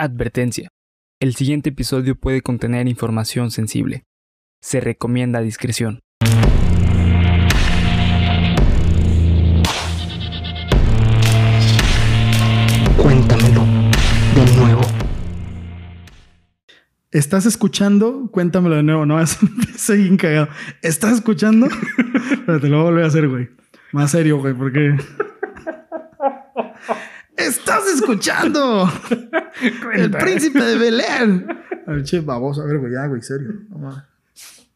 [0.00, 0.68] Advertencia.
[1.18, 4.04] El siguiente episodio puede contener información sensible.
[4.62, 5.98] Se recomienda discreción.
[12.96, 13.64] Cuéntamelo
[14.36, 14.82] de nuevo.
[17.10, 18.30] ¿Estás escuchando?
[18.30, 19.18] Cuéntamelo de nuevo, no
[19.76, 20.48] Soy bien cagado.
[20.80, 21.66] ¿Estás escuchando?
[22.46, 23.48] Pero te lo voy a volver a hacer, güey.
[23.90, 24.96] Más serio, güey, porque.
[27.36, 28.88] ¡Estás escuchando!
[29.94, 31.46] ¡El príncipe de Belén!
[31.86, 32.62] A ver, che, baboso.
[32.62, 33.54] A ver, güey, ya, güey, serio.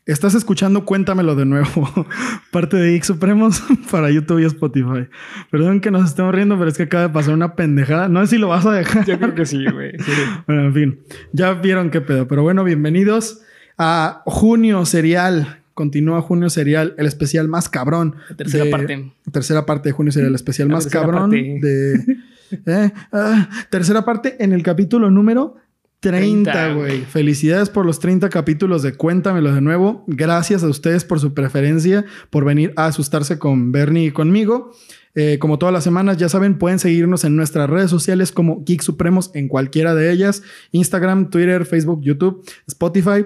[0.04, 1.88] Estás escuchando Cuéntamelo de nuevo.
[2.50, 5.08] Parte de X Supremos para YouTube y Spotify.
[5.50, 8.08] Perdón que nos estemos riendo, pero es que acaba de pasar una pendejada.
[8.08, 9.04] No sé si lo vas a dejar.
[9.04, 9.92] Yo creo que sí, güey.
[10.46, 11.00] Bueno, en fin.
[11.32, 12.26] Ya vieron qué pedo.
[12.26, 13.42] Pero bueno, bienvenidos
[13.78, 15.60] a Junio Serial.
[15.74, 18.16] Continúa Junio Serial, el especial más cabrón.
[18.28, 19.12] La tercera parte.
[19.30, 22.18] Tercera parte de Junio Serial, el especial más cabrón de...
[22.66, 25.56] Eh, ah, tercera parte en el capítulo número
[26.02, 27.02] 30, güey.
[27.02, 30.04] Felicidades por los 30 capítulos de Cuéntamelo de nuevo.
[30.08, 34.72] Gracias a ustedes por su preferencia, por venir a asustarse con Bernie y conmigo.
[35.14, 38.82] Eh, como todas las semanas, ya saben, pueden seguirnos en nuestras redes sociales como Geek
[38.82, 40.42] Supremos en cualquiera de ellas.
[40.72, 43.24] Instagram, Twitter, Facebook, YouTube, Spotify.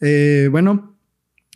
[0.00, 0.93] Eh, bueno,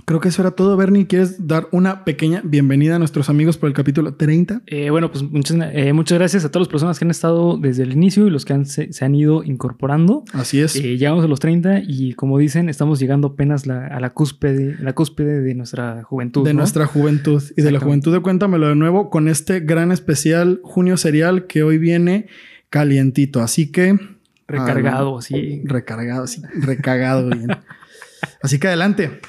[0.08, 1.06] Creo que eso era todo, Bernie.
[1.06, 4.62] ¿Quieres dar una pequeña bienvenida a nuestros amigos por el capítulo 30?
[4.64, 7.82] Eh, bueno, pues muchas, eh, muchas gracias a todas las personas que han estado desde
[7.82, 10.24] el inicio y los que se, han ido incorporando.
[10.32, 10.76] Así es.
[10.76, 14.94] Eh, llegamos a los 30 y como dicen, estamos llegando apenas a la cúspide, la
[14.94, 16.42] cúspide de nuestra juventud.
[16.42, 20.62] De nuestra juventud y de la juventud de Cuéntamelo de nuevo con este gran especial
[20.62, 22.28] Junio Serial que hoy viene
[22.70, 23.42] calientito.
[23.42, 23.98] Así que...
[24.46, 25.60] Recargado, sí.
[25.66, 26.40] Recargado, sí.
[26.54, 27.48] Recagado bien.
[28.40, 29.20] Así que adelante.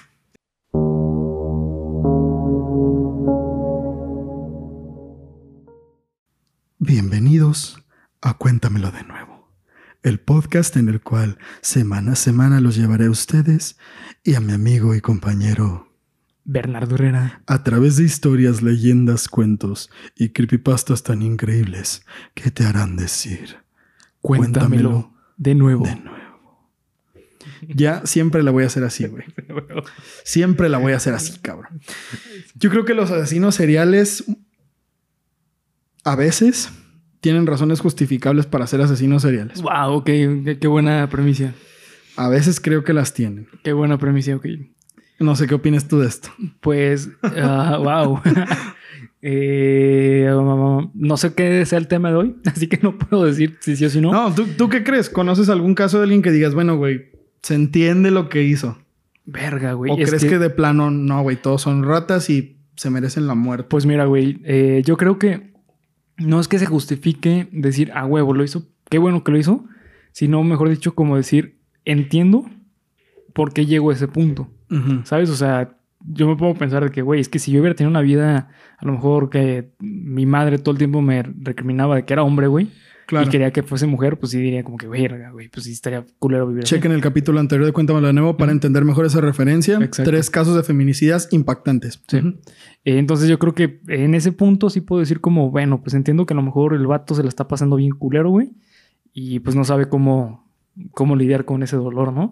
[6.90, 7.86] Bienvenidos
[8.20, 9.48] a Cuéntamelo de nuevo,
[10.02, 13.78] el podcast en el cual semana a semana los llevaré a ustedes
[14.23, 15.94] y a mi amigo y compañero
[16.46, 22.96] Bernardo Herrera a través de historias, leyendas, cuentos y creepypastas tan increíbles que te harán
[22.96, 23.58] decir
[24.22, 25.86] Cuéntamelo, de nuevo.
[25.86, 26.72] De nuevo.
[27.68, 29.25] Ya siempre la voy a hacer así, güey.
[30.24, 31.81] Siempre la voy a hacer así, cabrón.
[32.56, 34.25] Yo creo que los asesinos seriales
[36.03, 36.69] a veces
[37.22, 39.62] tienen razones justificables para ser asesinos seriales.
[39.62, 41.53] Wow, ok, qué, buena premisa.
[42.16, 43.47] A veces creo que las tienen.
[43.63, 44.46] Qué buena premisa, ok.
[45.19, 46.30] No sé qué opinas tú de esto.
[46.62, 48.22] Pues, wow.
[49.22, 50.30] Eh,
[50.94, 53.84] no sé qué sea el tema de hoy, así que no puedo decir si sí
[53.84, 54.13] o si no.
[54.13, 55.09] No, ¿tú, ¿tú qué crees?
[55.09, 57.09] ¿Conoces algún caso de alguien que digas, bueno, güey,
[57.41, 58.78] se entiende lo que hizo?
[59.25, 59.91] Verga, güey.
[59.91, 60.40] ¿O crees que...
[60.40, 63.68] de plano, no, güey, todos son ratas y se merecen la muerte?
[63.69, 65.51] Pues mira, güey, eh, yo creo que
[66.19, 69.66] no es que se justifique decir, a huevo, lo hizo, qué bueno que lo hizo,
[70.12, 72.46] sino mejor dicho, como decir, entiendo
[73.34, 74.50] por qué llegó a ese punto.
[75.03, 75.31] ¿Sabes?
[75.31, 75.75] O sea,
[76.06, 78.50] yo me puedo pensar de que, güey, es que si yo hubiera tenido una vida,
[78.78, 82.47] a lo mejor que mi madre todo el tiempo me recriminaba de que era hombre,
[82.47, 82.69] güey.
[83.12, 86.06] Y quería que fuese mujer, pues sí diría como que, verga, güey, pues sí estaría
[86.20, 89.80] culero vivir Chequen el capítulo anterior de Cuéntamelo de nuevo para entender mejor esa referencia.
[89.90, 92.02] Tres casos de feminicidas impactantes.
[92.08, 92.18] Sí.
[92.18, 96.25] Eh, entonces yo creo que en ese punto sí puedo decir como, bueno, pues entiendo
[96.25, 98.52] que a lo mejor el vato se la está pasando bien culero, güey.
[99.14, 100.48] Y pues no sabe cómo,
[100.92, 102.31] cómo lidiar con ese dolor, ¿no?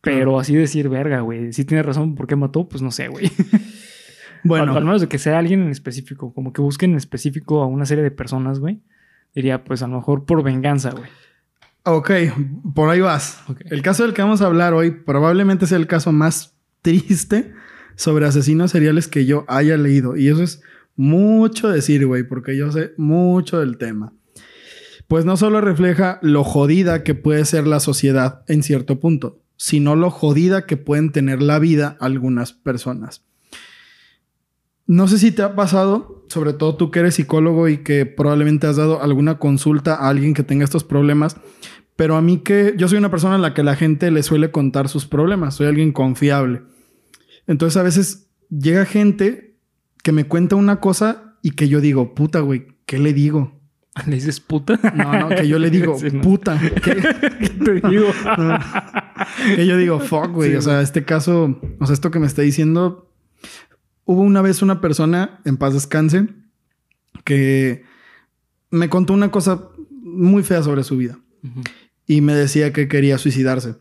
[0.00, 2.68] Pero así decir, verga, güey, si tiene razón, ¿por qué mató?
[2.68, 3.30] Pues no sé, güey.
[4.44, 4.72] Bueno.
[4.72, 7.84] al, menos de que sea alguien en específico, como que busquen en específico a una
[7.84, 8.80] serie de personas, güey
[9.38, 11.08] diría, pues a lo mejor por venganza, güey.
[11.84, 12.10] Ok,
[12.74, 13.40] por ahí vas.
[13.66, 17.52] El caso del que vamos a hablar hoy probablemente sea el caso más triste
[17.94, 20.16] sobre asesinos seriales que yo haya leído.
[20.16, 20.60] Y eso es
[20.96, 24.12] mucho decir, güey, porque yo sé mucho del tema.
[25.06, 29.94] Pues no solo refleja lo jodida que puede ser la sociedad en cierto punto, sino
[29.94, 33.24] lo jodida que pueden tener la vida algunas personas.
[34.88, 38.66] No sé si te ha pasado, sobre todo tú que eres psicólogo y que probablemente
[38.66, 41.36] has dado alguna consulta a alguien que tenga estos problemas,
[41.94, 44.50] pero a mí que yo soy una persona a la que la gente le suele
[44.50, 46.62] contar sus problemas, soy alguien confiable.
[47.46, 49.58] Entonces a veces llega gente
[50.02, 53.60] que me cuenta una cosa y que yo digo, puta, güey, ¿qué le digo?
[54.06, 54.80] ¿Le dices puta?
[54.94, 56.58] No, no, que yo le digo, puta.
[56.82, 58.06] ¿Qué, te digo?
[59.54, 60.56] que yo digo, fuck, güey.
[60.56, 63.07] o sea, este caso, o sea, esto que me está diciendo
[64.08, 66.28] Hubo una vez una persona, en paz descanse,
[67.24, 67.84] que
[68.70, 71.18] me contó una cosa muy fea sobre su vida.
[72.06, 73.74] Y me decía que quería suicidarse.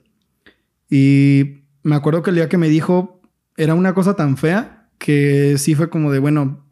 [0.90, 3.22] Y me acuerdo que el día que me dijo,
[3.56, 6.68] era una cosa tan fea que sí fue como de, bueno,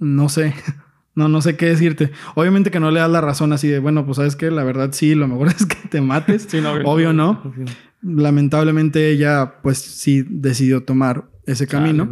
[0.00, 0.52] no sé,
[1.14, 2.12] No, no sé qué decirte.
[2.36, 4.90] Obviamente que no le das la razón así de, bueno, pues sabes que la verdad
[4.92, 6.46] sí, lo mejor es que te mates.
[6.48, 7.54] Sí, no, Obvio no.
[8.02, 12.08] Lamentablemente ella pues sí decidió tomar ese camino.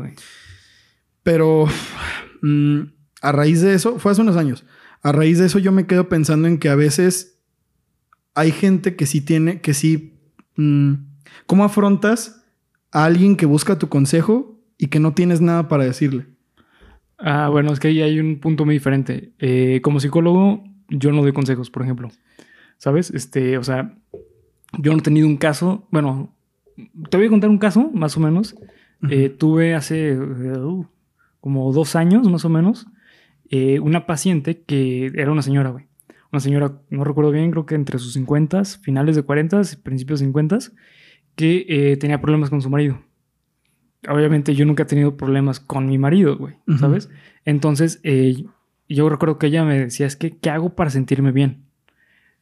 [1.23, 1.67] Pero
[2.43, 2.81] mm,
[3.23, 4.65] a raíz de eso, fue hace unos años,
[5.03, 7.41] a raíz de eso yo me quedo pensando en que a veces
[8.35, 10.21] hay gente que sí tiene, que sí...
[10.57, 10.95] mm,
[11.47, 12.45] ¿Cómo afrontas
[12.93, 16.27] a alguien que busca tu consejo y que no tienes nada para decirle?
[17.19, 19.33] Ah, bueno, es que ahí hay un punto muy diferente.
[19.39, 22.11] Eh, como psicólogo, yo no doy consejos, por ejemplo.
[22.79, 23.11] ¿Sabes?
[23.11, 23.99] Este, o sea,
[24.79, 25.89] yo no he tenido un caso.
[25.91, 26.37] Bueno,
[27.11, 28.55] te voy a contar un caso, más o menos.
[29.11, 30.87] Eh, tuve hace uh,
[31.41, 32.87] como dos años, más o menos,
[33.51, 35.87] eh, una paciente que era una señora, güey.
[36.33, 40.27] Una señora, no recuerdo bien, creo que entre sus 50, finales de 40, principios de
[40.27, 40.59] 50,
[41.37, 43.01] que eh, tenía problemas con su marido.
[44.09, 46.79] Obviamente yo nunca he tenido problemas con mi marido, güey, Ujú.
[46.79, 47.11] ¿sabes?
[47.45, 48.45] Entonces, eh,
[48.89, 51.65] yo recuerdo que ella me decía, es que, ¿qué hago para sentirme bien?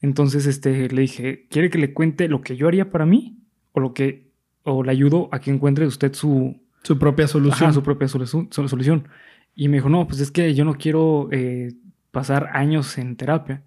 [0.00, 3.38] Entonces, este, le dije, ¿quiere que le cuente lo que yo haría para mí?
[3.72, 4.23] O lo que,
[4.64, 7.64] o le ayudo a que encuentre usted su, Su propia solución.
[7.68, 9.06] Ajá, su propia solu- solución.
[9.54, 11.72] Y me dijo, no, pues es que yo no quiero eh,
[12.10, 13.62] pasar años en terapia,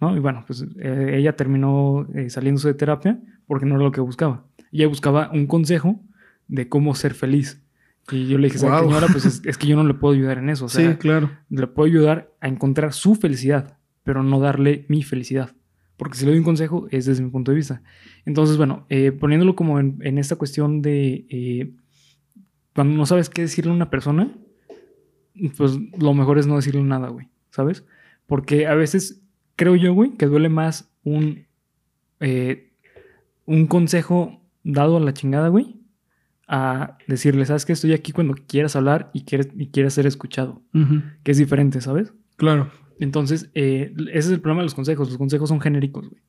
[0.00, 0.16] ¿no?
[0.16, 4.00] Y bueno, pues eh, ella terminó eh, saliéndose de terapia porque no era lo que
[4.00, 4.44] buscaba.
[4.72, 6.00] Ella buscaba un consejo
[6.48, 7.62] de cómo ser feliz.
[8.10, 8.88] Y yo le dije, ¿sabe, Guau.
[8.88, 9.06] señora?
[9.12, 10.64] Pues es, es que yo no le puedo ayudar en eso.
[10.64, 11.30] O sea, sí, claro.
[11.50, 15.52] le puedo ayudar a encontrar su felicidad, pero no darle mi felicidad.
[15.98, 17.82] Porque si le doy un consejo es desde mi punto de vista.
[18.24, 21.72] Entonces, bueno, eh, poniéndolo como en, en esta cuestión de eh,
[22.74, 24.32] cuando no sabes qué decirle a una persona,
[25.56, 27.84] pues lo mejor es no decirle nada, güey, ¿sabes?
[28.26, 29.20] Porque a veces
[29.56, 31.46] creo yo, güey, que duele más un,
[32.20, 32.72] eh,
[33.46, 35.76] un consejo dado a la chingada, güey,
[36.46, 40.62] a decirle, ¿sabes que Estoy aquí cuando quieras hablar y quieres, y quieres ser escuchado
[41.24, 42.14] que es diferente, ¿sabes?
[42.36, 42.70] Claro.
[43.00, 45.08] Entonces, eh, ese es el problema de los consejos.
[45.08, 46.20] Los consejos son genéricos, güey.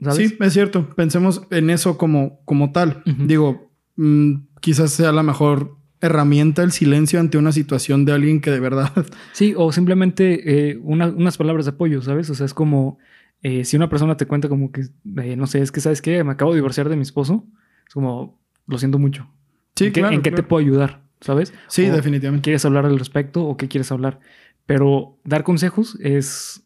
[0.00, 0.30] ¿Sabes?
[0.30, 0.90] Sí, es cierto.
[0.94, 3.02] Pensemos en eso como, como tal.
[3.06, 8.50] Digo, mm, quizás sea la mejor herramienta el silencio ante una situación de alguien que
[8.50, 8.92] de verdad...
[9.32, 12.28] Sí, o simplemente eh, una- unas palabras de apoyo, ¿sabes?
[12.28, 12.98] O sea, es como
[13.42, 14.82] eh, si una persona te cuenta como que,
[15.22, 16.22] eh, no sé, es que, ¿sabes qué?
[16.24, 17.46] Me acabo de divorciar de mi esposo.
[17.88, 19.26] Es como, lo siento mucho.
[19.76, 20.14] Sí, ¿En qué, claro.
[20.16, 21.02] en qué te puedo ayudar?
[21.22, 21.54] ¿Sabes?
[21.68, 22.44] Sí, O, definitivamente.
[22.44, 24.20] ¿Quieres hablar al respecto o qué quieres hablar?
[24.66, 26.62] Pero dar consejos es,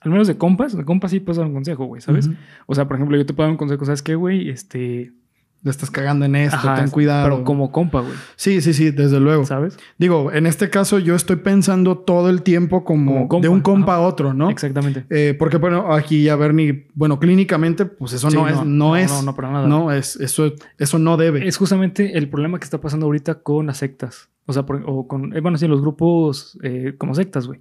[0.00, 2.28] al menos de compas, de compas sí puedes dar un consejo, güey, ¿sabes?
[2.66, 4.50] O sea, por ejemplo, yo te puedo dar un consejo, ¿sabes qué, güey?
[4.50, 5.12] Este...
[5.64, 7.24] Estás cagando en esto, ajá, ten cuidado.
[7.24, 9.46] Pero como compa, güey, Sí, sí, sí, desde luego.
[9.46, 9.78] ¿sabes?
[9.96, 14.02] Digo, en este caso yo estoy pensando todo el tiempo como, de un compa ajá.
[14.02, 14.50] a otro, ¿no?
[14.50, 15.06] Exactamente.
[15.08, 18.96] Eh, porque, bueno, aquí ya Bernie, bueno, clínicamente, pues eso Sí, no, es, no, no,
[18.96, 19.10] es.
[19.10, 19.66] No, no, para nada.
[19.66, 21.48] No, es, eso, eso no debe.
[21.48, 24.28] Es justamente el problema que está pasando ahorita con las sectas.
[24.46, 27.60] O sea, por- o con, eh, bueno, sí, los grupos eh, como sectas, güey.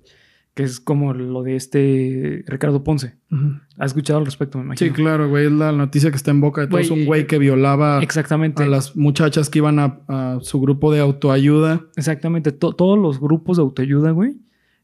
[0.53, 3.15] Que es como lo de este Ricardo Ponce.
[3.31, 3.53] Ujú.
[3.79, 4.93] ¿Has escuchado al respecto, me Sí, imagino?
[4.93, 6.89] claro, güey, es la noticia que está en boca de todos.
[6.89, 8.61] Güey, un güey que violaba Exactamente.
[8.61, 11.87] a las muchachas que iban a, a su grupo de autoayuda.
[11.95, 12.51] Exactamente.
[12.51, 14.35] To- todos los grupos de autoayuda, güey,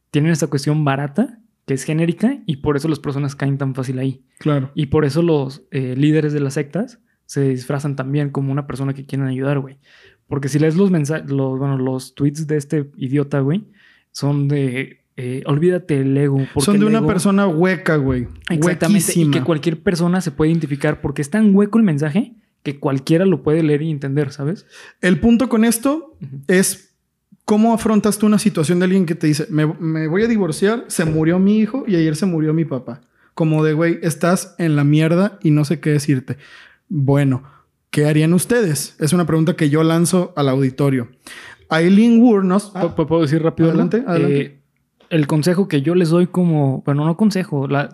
[0.09, 3.99] tienen esta cuestión barata, que es genérica, y por eso las personas caen tan fácil
[3.99, 4.23] ahí.
[4.39, 4.71] Claro.
[4.73, 8.95] Y por eso los eh, líderes de las sectas se disfrazan también como una persona
[8.95, 9.77] que quieren ayudar, güey.
[10.29, 13.65] Porque si lees los mensajes, los, bueno, los tweets de este idiota, güey,
[14.11, 16.37] son de eh, olvídate el ego.
[16.53, 18.27] porque Son de una ego- persona hueca, güey.
[18.49, 19.11] Exactamente.
[19.11, 19.33] Y Huequísima.
[19.33, 23.43] que cualquier persona se puede identificar porque es tan hueco el mensaje que cualquiera lo
[23.43, 24.65] puede leer y entender, ¿sabes?
[25.01, 26.15] El punto con esto
[26.47, 26.93] es
[27.45, 30.85] cómo afrontas tú una situación de alguien que te dice, me, me voy a divorciar,
[30.87, 33.01] se murió mi hijo y ayer se murió mi papá.
[33.33, 36.37] Como de, güey, estás en la mierda y no sé qué decirte.
[36.89, 37.43] Bueno,
[37.99, 38.95] ¿qué harían ustedes?
[38.99, 41.09] Es una pregunta que yo lanzo al auditorio.
[41.69, 42.73] Aileen Wurnos...
[42.73, 43.69] ¿Pu- pu- ¿Puedo decir rápido?
[43.69, 44.41] Adelante, adelante.
[44.41, 44.61] Eh,
[45.09, 47.89] el consejo que yo les doy como, bueno, no consejo, la,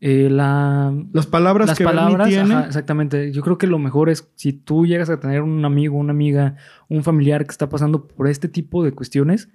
[0.00, 2.54] eh, la, las palabras las que palabras, tiene...
[2.54, 3.32] ajá, exactamente.
[3.32, 6.56] Yo creo que lo mejor es si tú llegas a tener un amigo, una amiga,
[6.88, 9.48] un familiar que está pasando por este tipo de cuestiones,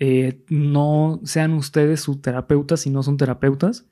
[0.00, 3.86] eh, no sean ustedes su terapeuta si no son terapeutas.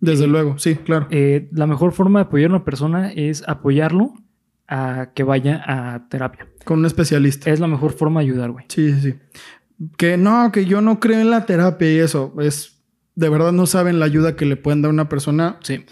[0.00, 1.08] Desde eh, luego, sí, claro.
[1.50, 4.14] La mejor forma de apoyar a una persona es apoyarlo
[4.68, 6.46] a que vaya a terapia.
[6.64, 7.50] Con un especialista.
[7.50, 8.66] Es la mejor forma de ayudar, güey.
[8.68, 9.14] Sí, sí, sí.
[9.96, 12.34] Que no, que yo no creo en la terapia y eso.
[12.40, 12.74] Es...
[13.14, 15.84] De verdad no saben la ayuda que le pueden dar a una persona Sí.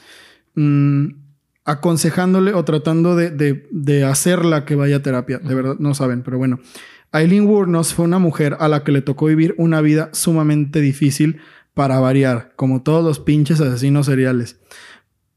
[0.55, 1.07] mm,
[1.65, 5.39] aconsejándole o tratando de, de- de hacerla que vaya a terapia.
[5.39, 6.61] De verdad, no saben, pero bueno.
[7.13, 11.39] Aileen Wurnos fue una mujer a la que le tocó vivir una vida sumamente difícil
[11.75, 14.61] para variar, como todos los pinches asesinos seriales.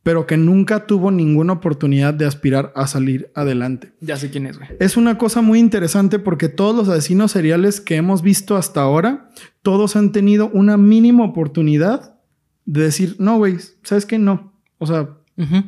[0.09, 3.93] Pero que nunca tuvo ninguna oportunidad de aspirar a salir adelante.
[4.01, 4.67] Ya sé quién es, güey.
[4.79, 9.29] Es una cosa muy interesante porque todos los asesinos seriales que hemos visto hasta ahora,
[9.61, 12.19] todos han tenido una mínima oportunidad
[12.65, 14.17] de decir, no, güey, ¿sabes qué?
[14.17, 14.59] No.
[14.79, 15.09] O sea,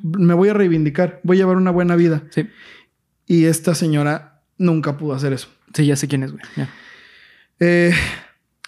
[0.02, 2.24] me voy a reivindicar, voy a llevar una buena vida.
[2.32, 2.48] Sí.
[3.28, 5.50] Y esta señora nunca pudo hacer eso.
[5.72, 6.44] Sí, ya sé quién es, güey.
[7.60, 7.94] Eh,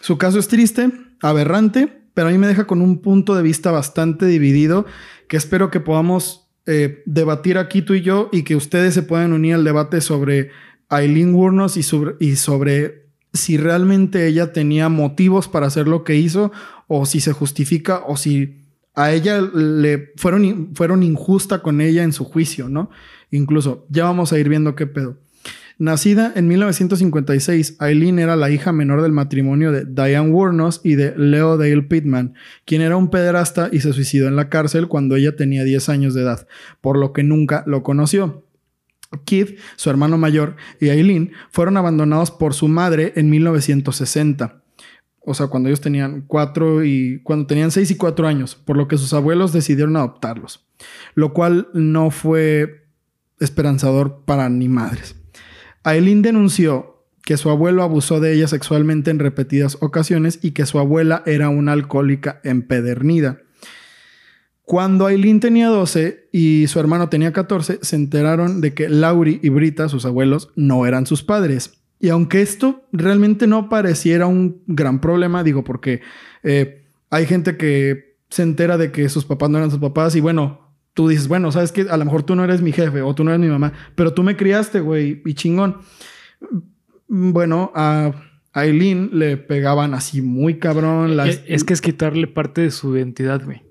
[0.01, 3.71] su caso es triste, aberrante, pero a mí me deja con un punto de vista
[3.71, 4.85] bastante dividido
[5.33, 9.33] que espero que podamos eh, debatir aquí tú y yo y que ustedes se puedan
[9.33, 10.51] unir al debate sobre
[10.89, 16.13] Aileen Wurnos y sobre, y sobre si realmente ella tenía motivos para hacer lo que
[16.17, 16.51] hizo
[16.87, 18.61] o si se justifica o si
[18.93, 22.91] a ella le fueron, fueron injusta con ella en su juicio, ¿no?
[23.31, 25.17] Incluso ya vamos a ir viendo qué pedo.
[25.79, 31.13] Nacida en 1956, Eileen era la hija menor del matrimonio de Diane Warnos y de
[31.17, 35.35] Leo Dale Pittman, quien era un pederasta y se suicidó en la cárcel cuando ella
[35.35, 36.47] tenía 10 años de edad,
[36.79, 38.45] por lo que nunca lo conoció.
[39.25, 44.63] Keith, su hermano mayor, y Eileen fueron abandonados por su madre en 1960.
[45.25, 48.87] O sea, cuando ellos tenían cuatro y cuando tenían seis y cuatro años, por lo
[48.87, 50.65] que sus abuelos decidieron adoptarlos,
[51.15, 52.87] lo cual no fue
[53.39, 55.15] esperanzador para ni madres.
[55.83, 60.79] Aileen denunció que su abuelo abusó de ella sexualmente en repetidas ocasiones y que su
[60.79, 63.39] abuela era una alcohólica empedernida.
[64.65, 69.49] Cuando Aileen tenía 12 y su hermano tenía 14, se enteraron de que Laurie y
[69.49, 71.81] Brita, sus abuelos, no eran sus padres.
[71.99, 76.01] Y aunque esto realmente no pareciera un gran problema, digo, porque
[76.43, 80.21] eh, hay gente que se entera de que sus papás no eran sus papás y
[80.21, 80.62] bueno,
[80.93, 83.23] tú dices, bueno, sabes que a lo mejor tú no eres mi jefe o tú
[83.23, 85.77] no eres mi mamá, pero tú me criaste, güey, y chingón.
[87.07, 88.11] Bueno, a
[88.53, 91.17] Aileen le pegaban así muy cabrón.
[91.17, 91.41] Las...
[91.47, 93.61] Es, que es quitarle parte de su identidad, güey.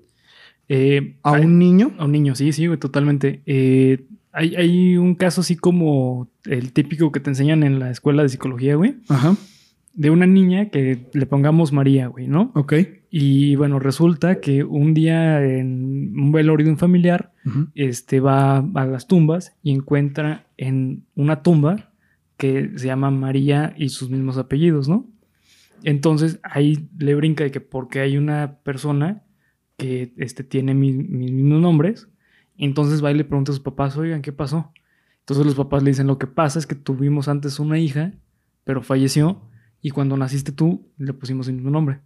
[0.69, 1.93] Eh, ¿A un niño?
[1.97, 3.41] A un niño, sí, sí, güey, totalmente.
[3.45, 8.23] Eh, hay, hay, un caso así como el típico que te enseñan en la escuela
[8.23, 8.95] de psicología, güey.
[9.09, 9.35] Ajá
[9.93, 12.51] de una niña que le pongamos María, güey, ¿no?
[12.55, 12.73] Ok.
[13.15, 17.31] Y bueno, resulta que un día en un velorio de un familiar,
[17.75, 21.91] este va a las tumbas y encuentra en una tumba
[22.37, 25.07] que se llama María y sus mismos apellidos, ¿no?
[25.83, 29.21] Entonces ahí le brinca de que porque hay una persona
[29.77, 32.09] que este, tiene mis, mismos nombres,
[32.57, 34.73] entonces va y le pregunta a sus papás, oigan, ¿qué pasó?
[35.19, 38.11] Entonces los papás le dicen, lo que pasa es que tuvimos antes una hija,
[38.63, 39.39] pero falleció
[39.83, 41.99] y cuando naciste tú, le pusimos el mismo nombre.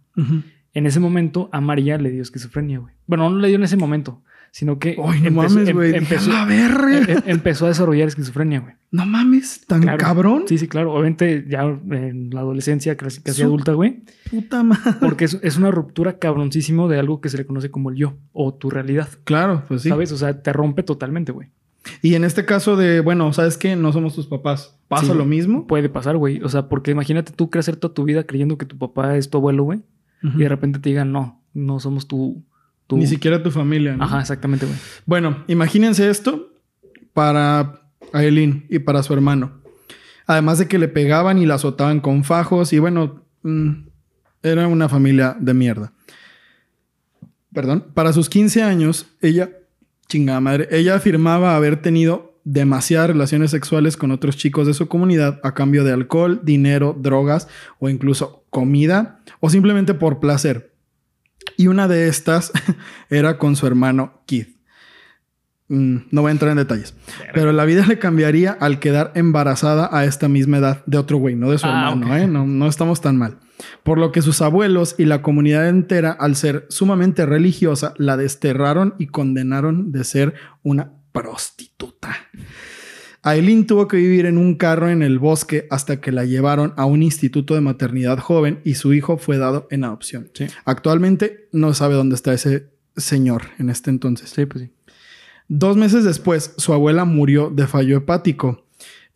[0.78, 2.94] En ese momento, a María le dio esquizofrenia, güey.
[3.08, 5.92] Bueno, no le dio en ese momento, sino que Ay, no mames, güey.
[5.96, 8.74] empezó, a ver, em, em, empezó a desarrollar esquizofrenia, güey.
[8.92, 10.44] No mames, tan cabrón.
[10.46, 10.92] Sí, sí, claro.
[10.92, 14.04] Obviamente ya en la adolescencia, casi, casi adulta, güey.
[14.30, 14.92] Puta madre.
[15.00, 18.16] Porque es, es, una ruptura cabroncísimo de algo que se le conoce como el yo
[18.32, 19.08] o tu realidad.
[19.24, 19.88] Claro, pues sí.
[19.88, 20.12] ¿Sabes?
[20.12, 21.48] O sea, te rompe totalmente, güey.
[22.02, 23.74] Y en este caso de, bueno, ¿sabes qué?
[23.74, 24.78] No somos tus papás.
[24.86, 25.66] ¿Pasa lo mismo?
[25.66, 26.40] Puede pasar, güey.
[26.44, 29.38] O sea, porque imagínate tú crecer toda tu vida creyendo que tu papá es tu
[29.38, 29.82] abuelo, güey.
[30.22, 32.44] Y de repente te digan, no, no somos tu...
[32.90, 33.96] Ni siquiera tu familia.
[33.96, 34.04] ¿no?
[34.04, 34.78] Ajá, exactamente, güey.
[35.04, 36.52] Bueno, imagínense esto
[37.12, 37.82] para
[38.12, 39.60] Aileen y para su hermano.
[40.26, 43.88] Además de que le pegaban y la azotaban con fajos y bueno, mm,
[44.42, 45.92] era una familia de mierda.
[47.52, 47.86] Perdón.
[47.94, 49.50] Para sus 15 años, ella
[50.08, 50.68] chingada madre.
[50.70, 55.84] Ella afirmaba haber tenido demasiadas relaciones sexuales con otros chicos de su comunidad a cambio
[55.84, 57.48] de alcohol, dinero, drogas
[57.78, 60.72] o incluso comida o simplemente por placer.
[61.56, 62.52] Y una de estas
[63.10, 64.58] era con su hermano Keith.
[65.68, 66.94] Mm, no voy a entrar en detalles.
[67.34, 71.36] Pero la vida le cambiaría al quedar embarazada a esta misma edad de otro güey,
[71.36, 72.26] no de su ah, hermano, ¿eh?
[72.26, 73.38] No, no estamos tan mal.
[73.82, 78.94] Por lo que sus abuelos y la comunidad entera, al ser sumamente religiosa, la desterraron
[78.98, 82.16] y condenaron de ser una prostituta.
[83.22, 86.84] Aileen tuvo que vivir en un carro en el bosque hasta que la llevaron a
[86.84, 90.30] un instituto de maternidad joven y su hijo fue dado en adopción.
[90.64, 94.30] Actualmente no sabe dónde está ese señor en este entonces.
[94.30, 94.70] Sí, pues sí.
[95.48, 98.66] Dos meses después, su abuela murió de fallo hepático.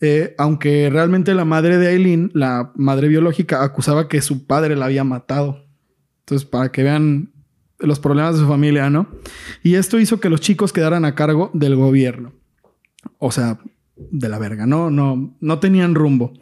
[0.01, 4.87] Eh, aunque realmente la madre de Aileen, la madre biológica, acusaba que su padre la
[4.87, 5.65] había matado.
[6.21, 7.33] Entonces, para que vean
[7.79, 9.09] los problemas de su familia, ¿no?
[9.63, 12.33] Y esto hizo que los chicos quedaran a cargo del gobierno.
[13.19, 13.59] O sea,
[13.97, 14.91] de la verga, ¿no?
[14.91, 16.33] No, no tenían rumbo.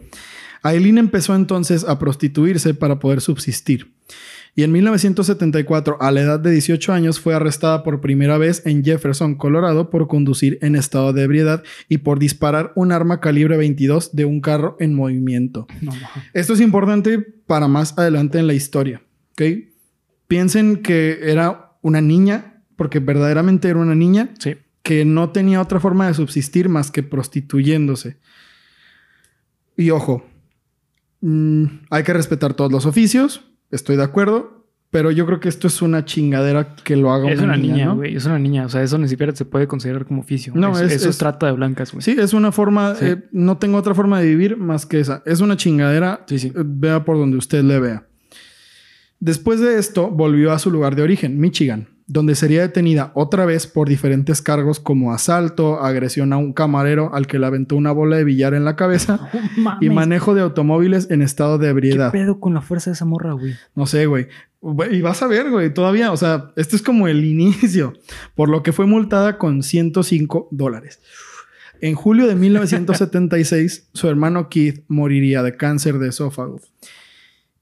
[0.63, 3.93] Aileen empezó entonces a prostituirse para poder subsistir
[4.57, 8.85] y en 1974, a la edad de 18 años, fue arrestada por primera vez en
[8.85, 14.15] Jefferson, Colorado, por conducir en estado de ebriedad y por disparar un arma calibre 22
[14.15, 15.67] de un carro en movimiento.
[16.35, 19.03] Esto es importante para más adelante en la historia,
[19.33, 19.43] ¿ok?
[20.27, 24.57] Piensen que era una niña porque verdaderamente era una niña Sí.
[24.83, 28.19] Que no tenía otra forma de subsistir más que prostituyéndose.
[29.77, 30.25] Y ojo,
[31.21, 35.69] mm, hay que respetar todos los oficios, estoy de acuerdo, pero yo creo que esto
[35.69, 37.97] es una chingadera que lo haga Es una niña, ¿no?
[37.97, 38.17] güey.
[38.17, 38.67] Es una niña.
[38.67, 40.53] O sea, eso ni siquiera se puede considerar como oficio.
[40.57, 42.03] No, Es- es- eso es, trata de blancas, güey.
[42.03, 43.05] Sí, es una forma, Sí.
[43.05, 45.23] eh, no tengo otra forma de vivir más que esa.
[45.27, 46.49] Es una chingadera, Sí, sí.
[46.49, 48.07] eh, vea por donde usted le vea.
[49.21, 53.69] Después de esto, volvió a su lugar de origen, Michigan, donde sería detenida otra vez
[53.69, 58.17] por diferentes cargos como asalto, agresión a un camarero al que le aventó una bola
[58.17, 59.31] de billar en la cabeza
[59.81, 62.11] y manejo de automóviles en estado de ¿Qué ebriedad.
[62.11, 63.55] pedo con la fuerza de esa morra, güey?
[63.77, 64.27] No sé, güey.
[64.91, 67.93] Y vas a ver, güey, todavía, o sea, esto es como el inicio,
[68.35, 71.01] por lo que fue multada con 105 dólares.
[71.81, 76.61] En julio de 1976, su hermano Keith moriría de cáncer de esófago.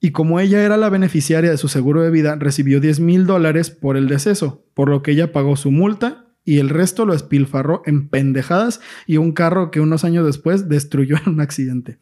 [0.00, 3.70] Y como ella era la beneficiaria de su seguro de vida, recibió 10 mil dólares
[3.70, 7.82] por el deceso, por lo que ella pagó su multa y el resto lo espilfarró
[7.84, 11.98] en pendejadas y un carro que unos años después destruyó en un accidente.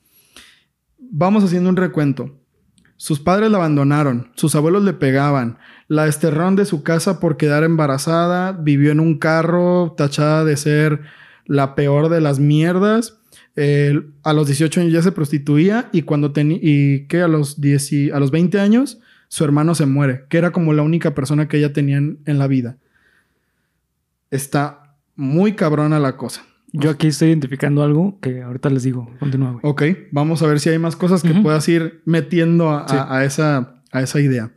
[0.98, 2.38] Vamos haciendo un recuento.
[2.96, 7.64] Sus padres la abandonaron, sus abuelos le pegaban, la desterraron de su casa por quedar
[7.64, 11.02] embarazada, vivió en un carro tachada de ser
[11.44, 13.20] la peor de las mierdas.
[13.56, 17.60] Eh, a los 18 años ya se prostituía y cuando tenía y que a los
[17.60, 21.14] 10 y- a los 20 años su hermano se muere, que era como la única
[21.14, 22.76] persona que ella tenía en, en la vida.
[24.30, 26.42] Está muy cabrona la cosa.
[26.72, 29.10] Yo aquí estoy identificando algo que ahorita les digo.
[29.18, 29.60] Continúa, güey.
[29.62, 31.42] Ok, vamos a ver si hay más cosas que Ujú.
[31.44, 32.96] puedas ir metiendo a, a- Sí.
[32.98, 34.50] a esa, a esa idea.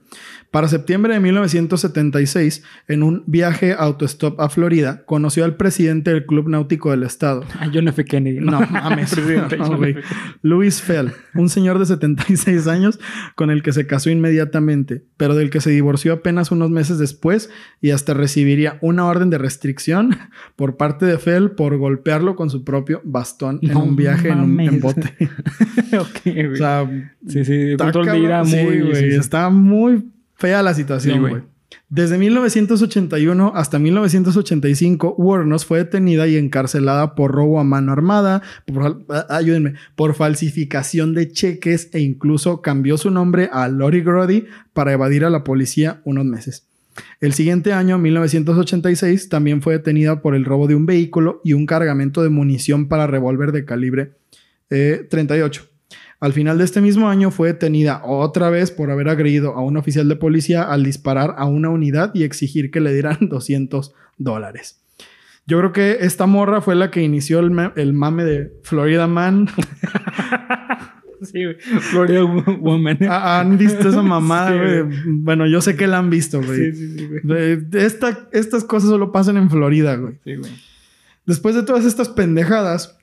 [0.52, 6.50] Para septiembre de 1976, en un viaje autostop a Florida, conoció al presidente del Club
[6.50, 7.44] Náutico del Estado.
[7.60, 8.04] Ah, John F.
[8.04, 8.40] Kennedy.
[8.40, 9.16] No mames,
[9.60, 9.92] no, güey.
[9.92, 10.02] F.
[10.42, 13.00] Louis Fell, un señor de 76 años
[13.36, 17.52] con el que se casó inmediatamente, pero del que se divorció apenas unos meses después
[17.80, 20.18] y hasta recibiría una orden de restricción
[20.56, 24.40] por parte de Fell por golpearlo con su propio bastón en No un viaje en,
[24.40, 24.82] un, en mames.
[24.82, 25.16] bote.
[26.00, 26.54] ok, güey.
[26.54, 26.90] o sea,
[27.28, 27.76] sí, sí.
[27.78, 28.48] Control de ira cabrón.
[28.48, 28.80] Sí, muy...
[28.82, 28.96] güey.
[28.96, 29.16] sí, sí.
[29.18, 29.99] Está muy
[30.40, 31.44] fea la situación, güey.
[31.88, 39.06] Desde 1981 hasta 1985, Wuornos fue detenida y encarcelada por robo a mano armada, por,
[39.10, 44.94] ah, ayúdenme, por falsificación de cheques e incluso cambió su nombre a Lori Grody para
[44.94, 46.66] evadir a la policía unos meses.
[47.22, 51.66] El siguiente año, 1986, también fue detenida por el robo de un vehículo y un
[51.66, 54.14] cargamento de munición para revólver de calibre
[54.70, 55.69] eh, 38.
[56.22, 59.78] Al final de este mismo año fue detenida otra vez por haber agredido a un
[59.78, 64.82] oficial de policía al disparar a una unidad y exigir que le dieran 200 dólares.
[65.48, 69.48] Yo creo que esta morra fue la que inició el, el mame de Florida Man.
[71.22, 71.58] Sí, güey.
[71.60, 72.98] Florida Woman.
[73.10, 75.02] Ah, ¿Han visto esa mamada, Sí, güey?
[75.18, 76.72] Bueno, yo sé que la han visto, güey.
[76.72, 77.60] Sí, sí, sí, güey.
[77.74, 80.14] Esta- estas cosas solo pasan en Florida, güey.
[80.24, 80.52] Sí, güey.
[81.26, 82.98] Después de todas estas pendejadas,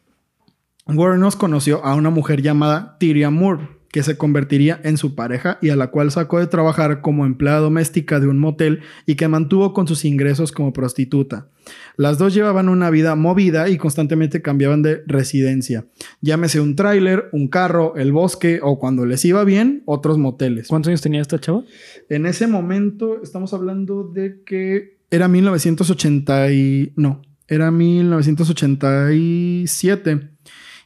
[0.89, 5.59] Warren nos conoció a una mujer llamada Tyria Moore, que se convertiría en su pareja
[5.61, 9.27] y a la cual sacó de trabajar como empleada doméstica de un motel y que
[9.27, 11.49] mantuvo con sus ingresos como prostituta.
[11.97, 15.87] Las dos llevaban una vida movida y constantemente cambiaban de residencia.
[16.21, 20.69] Llámese un tráiler, un carro, el bosque o cuando les iba bien, otros moteles.
[20.69, 21.65] ¿Cuántos años tenía esta chava?
[22.09, 30.36] En ese momento estamos hablando de que era 1980 y no, era 1987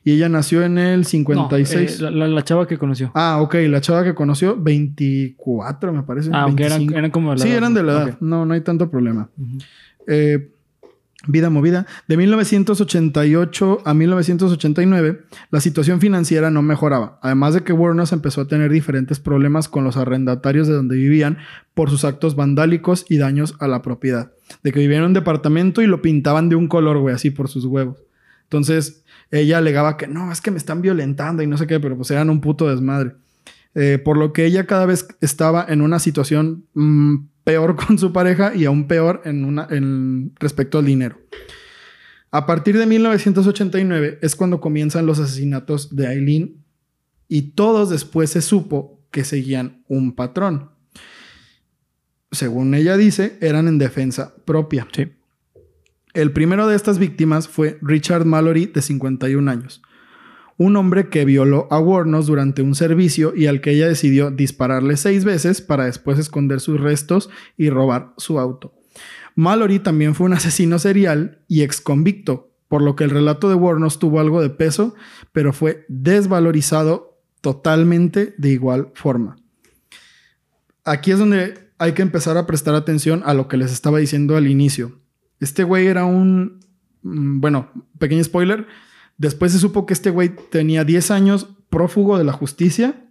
[0.02, 2.00] y ella nació en el 56.
[2.00, 3.12] No, eh, la, chava que conoció.
[3.14, 6.30] Ah, ok, la chava que conoció 24 me parece.
[6.32, 6.98] Ah, aunque eran, 25.
[6.98, 8.18] eran como de la Sí, edad, eran de la edad.
[8.20, 9.28] No, no hay tanto problema.
[10.06, 10.52] Eh,
[11.26, 11.86] vida movida.
[12.08, 17.18] De 1988 a 1989, la situación financiera no mejoraba.
[17.22, 21.36] Además de que Warner empezó a tener diferentes problemas con los arrendatarios de donde vivían
[21.74, 24.32] por sus actos vandálicos y daños a la propiedad.
[24.62, 27.48] De que vivían en un departamento y lo pintaban de un color, güey, así por
[27.48, 27.98] sus huevos.
[28.44, 28.99] Entonces,
[29.30, 32.10] ella alegaba que no, es que me están violentando y no sé qué, pero pues
[32.10, 33.14] eran un puto desmadre.
[33.74, 38.12] Eh, por lo que ella cada vez estaba en una situación mm, peor con su
[38.12, 41.18] pareja y aún peor en una, en, respecto al dinero.
[42.32, 46.64] A partir de 1989 es cuando comienzan los asesinatos de Aileen
[47.28, 50.70] y todos después se supo que seguían un patrón.
[52.32, 54.86] Según ella dice, eran en defensa propia.
[54.92, 55.08] Sí.
[56.12, 59.82] El primero de estas víctimas fue Richard Mallory, de 51 años.
[60.56, 64.96] Un hombre que violó a Warnos durante un servicio y al que ella decidió dispararle
[64.96, 68.74] seis veces para después esconder sus restos y robar su auto.
[69.36, 73.54] Mallory también fue un asesino serial y ex convicto, por lo que el relato de
[73.54, 74.94] Warnos tuvo algo de peso,
[75.32, 79.36] pero fue desvalorizado totalmente de igual forma.
[80.84, 84.36] Aquí es donde hay que empezar a prestar atención a lo que les estaba diciendo
[84.36, 84.99] al inicio.
[85.40, 86.60] Este güey era un...
[87.02, 88.66] mm, Bueno, pequeño spoiler.
[89.18, 93.04] Después se supo que este güey tenía 10 años prófugo de la justicia.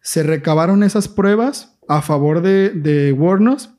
[0.00, 3.70] Se recabaron esas pruebas a favor de, de Warnos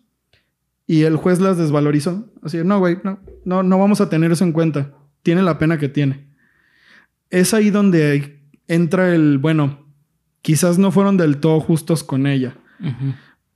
[0.88, 2.30] y el juez las desvalorizó.
[2.42, 4.94] Así, no, güey, no, no, no vamos a tener eso en cuenta.
[5.24, 6.28] Tiene la pena que tiene.
[7.30, 9.86] Es ahí donde entra el, bueno,
[10.42, 12.56] quizás no fueron del todo justos con ella.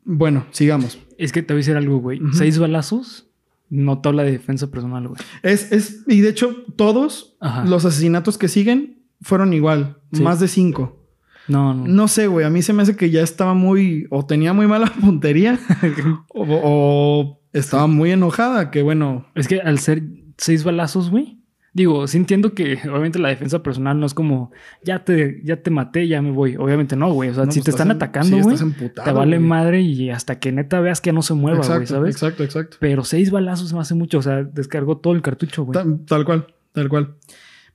[0.03, 0.99] Bueno, sigamos.
[1.17, 2.19] Es que te voy a decir algo, güey.
[2.33, 3.26] Seis balazos
[3.69, 5.19] no te habla de defensa personal, güey.
[5.43, 7.65] Es, es, y de hecho, todos Ajá.
[7.65, 10.21] los asesinatos que siguen fueron igual, Sí.
[10.21, 11.03] más de cinco.
[11.47, 11.88] No, no.
[11.88, 14.67] No sé, güey, a mí se me hace que ya estaba muy, o tenía muy
[14.67, 15.60] mala puntería,
[16.30, 20.03] o, o estaba muy enojada, que bueno, Es que al ser
[20.38, 21.39] seis balazos, güey.
[21.77, 24.51] Digo, sí entiendo que obviamente la defensa personal no es como
[24.83, 26.55] ya te, ya te maté, ya me voy.
[26.55, 27.29] Obviamente no, güey.
[27.29, 29.47] O sea, no, si pues te están en- atacando, güey, te vale güey.
[29.47, 32.15] madre y hasta que neta veas que no se mueva, güey, ¿sabes?
[32.15, 32.77] exacto, exacto.
[32.79, 34.17] Pero seis balazos me hace mucho.
[34.17, 35.73] O sea, descargó todo el cartucho, güey.
[35.75, 37.13] Tal, tal cual, tal cual.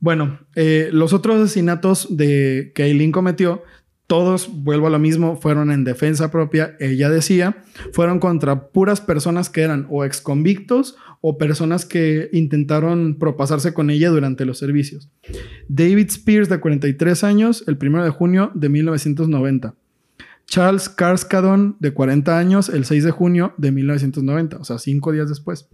[0.01, 3.63] Bueno, eh, los otros asesinatos de que Aileen cometió,
[4.07, 7.63] todos, vuelvo a lo mismo, fueron en defensa propia, ella decía,
[7.93, 13.89] fueron contra puras personas que eran o ex convictos o personas que intentaron propasarse con
[13.91, 15.09] ella durante los servicios.
[15.69, 19.75] David Spears, de 43 años, el 1 de junio de 1990.
[20.47, 25.29] Charles Carskadon, de 40 años, el 6 de junio de 1990, o sea, cinco días
[25.29, 25.69] después.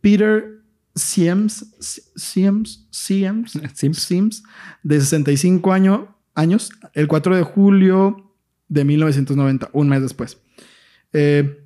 [0.00, 0.60] Peter
[0.94, 1.74] Siems,
[2.14, 3.98] Siems, Siems, Sims.
[4.02, 4.42] Sims,
[4.82, 8.32] de 65 año- años, el 4 de julio
[8.68, 10.38] de 1990, un mes después.
[11.12, 11.64] Eh,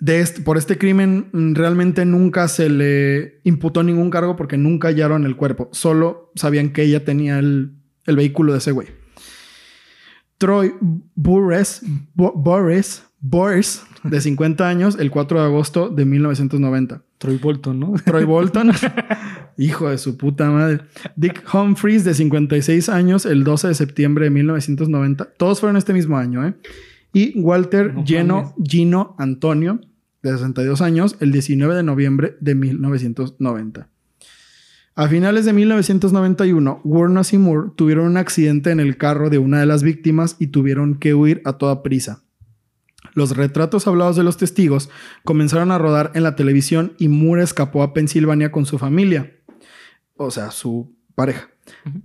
[0.00, 4.88] de este- por este crimen mm, realmente nunca se le imputó ningún cargo porque nunca
[4.88, 7.72] hallaron el cuerpo, solo sabían que ella tenía el,
[8.06, 8.88] el vehículo de ese güey.
[10.38, 10.74] Troy
[11.14, 11.82] Burres,
[12.14, 17.02] Bo- Boris, Boris, de 50 años, el 4 de agosto de 1990.
[17.18, 17.94] Troy Bolton, ¿no?
[18.04, 18.72] Troy Bolton,
[19.56, 20.80] hijo de su puta madre.
[21.16, 25.24] Dick Humphries, de 56 años, el 12 de septiembre de 1990.
[25.36, 26.54] Todos fueron este mismo año, ¿eh?
[27.12, 29.80] Y Walter No Gino, Antonio,
[30.22, 33.88] de 62 años, el 19 de noviembre de 1990.
[34.96, 39.58] A finales de 1991, Warnos y Moore tuvieron un accidente en el carro de una
[39.58, 42.22] de las víctimas y tuvieron que huir a toda prisa.
[43.12, 44.90] Los retratos hablados de los testigos
[45.24, 49.32] comenzaron a rodar en la televisión y Moore escapó a Pensilvania con su familia,
[50.16, 51.48] o sea, su pareja.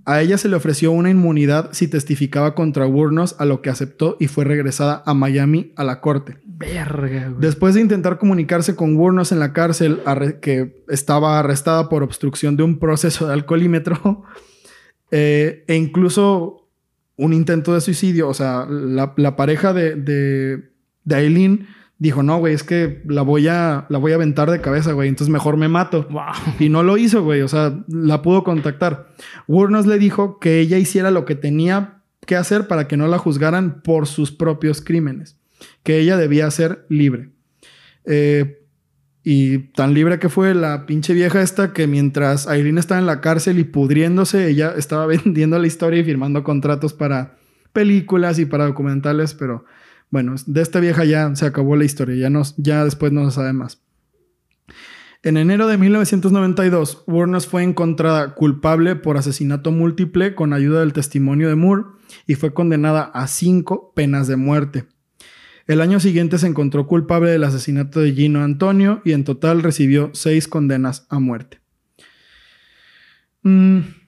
[0.04, 4.16] A ella se le ofreció una inmunidad si testificaba contra Warnos, a lo que aceptó
[4.18, 6.38] y fue regresada a Miami a la corte.
[6.44, 7.40] Verga, güey.
[7.40, 10.00] Después de intentar comunicarse con Warnos en la cárcel,
[10.40, 14.24] que estaba arrestada por obstrucción de un proceso de alcoholímetro,
[15.10, 16.68] eh, e incluso
[17.16, 20.70] un intento de suicidio, o sea, la, la pareja de, de,
[21.04, 21.66] de Aileen
[22.00, 25.08] dijo, no, güey, es que la voy a, la voy a aventar de cabeza, güey,
[25.08, 26.08] entonces mejor me mato.
[26.10, 26.54] Wow.
[26.58, 27.42] Y no lo hizo, güey.
[27.42, 29.12] O sea, la pudo contactar.
[29.46, 33.18] Warnos le dijo que ella hiciera lo que tenía que hacer para que no la
[33.18, 35.38] juzgaran por sus propios crímenes.
[35.82, 37.28] Que ella debía ser libre.
[38.06, 38.64] Eh,
[39.22, 43.20] y tan libre que fue la pinche vieja esta que mientras Aileen estaba en la
[43.20, 47.36] cárcel y pudriéndose, ella estaba vendiendo la historia y firmando contratos para
[47.74, 49.66] películas y para documentales, pero
[50.10, 53.36] bueno, de esta vieja ya se acabó la historia, ya, no, ya después no se
[53.36, 53.80] sabe más.
[55.22, 61.48] En enero de 1992, Warnes fue encontrada culpable por asesinato múltiple con ayuda del testimonio
[61.48, 61.84] de Moore
[62.26, 64.86] y fue condenada a cinco penas de muerte.
[65.66, 70.10] El año siguiente se encontró culpable del asesinato de Gino Antonio y en total recibió
[70.14, 71.60] seis condenas a muerte.
[73.42, 73.99] Mm.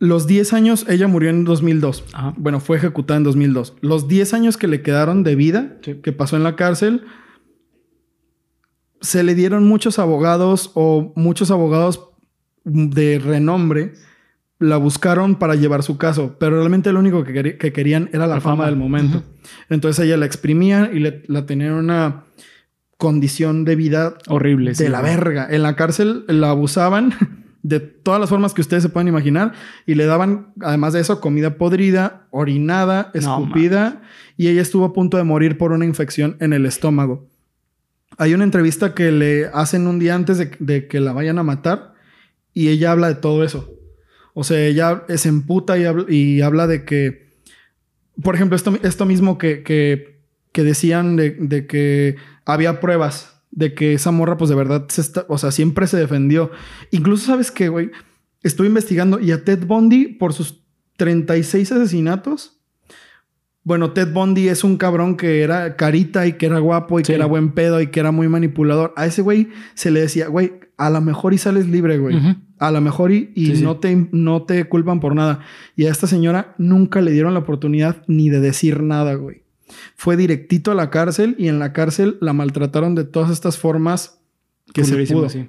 [0.00, 2.04] Los 10 años, ella murió en 2002.
[2.12, 2.34] Ajá.
[2.36, 3.74] Bueno, fue ejecutada en 2002.
[3.80, 5.96] Los 10 años que le quedaron de vida, Sí.
[6.02, 7.02] que pasó en la cárcel,
[9.00, 12.10] se le dieron muchos abogados o muchos abogados
[12.64, 13.94] de renombre
[14.60, 18.40] la buscaron para llevar su caso, pero realmente lo único que, querían era la, La
[18.40, 18.66] fama, fama.
[18.66, 19.22] del momento.
[19.70, 22.24] Entonces ella la exprimían y le- la tenían en una
[22.96, 24.70] condición de vida Horrible.
[24.70, 25.46] de sí, la verga.
[25.48, 27.12] En la cárcel la abusaban
[27.62, 29.52] de todas las formas que ustedes se pueden imaginar
[29.86, 34.02] y le daban, además de eso, comida podrida, orinada, No, escupida
[34.36, 37.28] y ella estuvo a punto de morir por una infección en el estómago.
[38.16, 41.42] Hay una entrevista que le hacen un día antes de, de que la vayan a
[41.42, 41.94] matar
[42.52, 43.74] y ella habla de todo eso.
[44.34, 47.28] O sea, ella se emputa y habla, y habla de que,
[48.22, 50.20] por ejemplo, esto, esto mismo que, que,
[50.52, 55.00] que decían de, de que había pruebas de que esa morra, pues de verdad, se
[55.00, 56.50] está, o sea, siempre se defendió.
[56.92, 57.90] Incluso, ¿sabes qué, güey?
[58.42, 60.62] Estuve investigando y a Ted Bundy, por sus
[60.96, 62.54] 36 asesinatos,
[63.64, 67.08] bueno, Ted Bundy es un cabrón que era carita y que era guapo y Sí.
[67.08, 68.94] que era buen pedo y que era muy manipulador.
[68.96, 72.16] A ese güey se le decía, güey, a lo mejor y sales libre, güey.
[72.58, 73.62] A lo mejor y, y Sí, sí.
[73.64, 75.40] no, Te, no te culpan por nada.
[75.76, 79.42] Y a esta señora nunca le dieron la oportunidad ni de decir nada, güey.
[79.96, 84.20] Fue directito a la cárcel y en la cárcel la maltrataron de todas estas formas
[84.74, 85.28] que se pudo.
[85.28, 85.48] sí.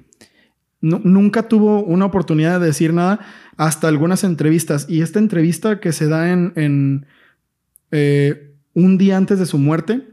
[0.82, 3.20] Nu- nunca tuvo una oportunidad de decir nada
[3.58, 4.86] hasta algunas entrevistas.
[4.88, 7.06] Y esta entrevista que se da en, en,
[7.92, 10.08] eh, un día antes de su muerte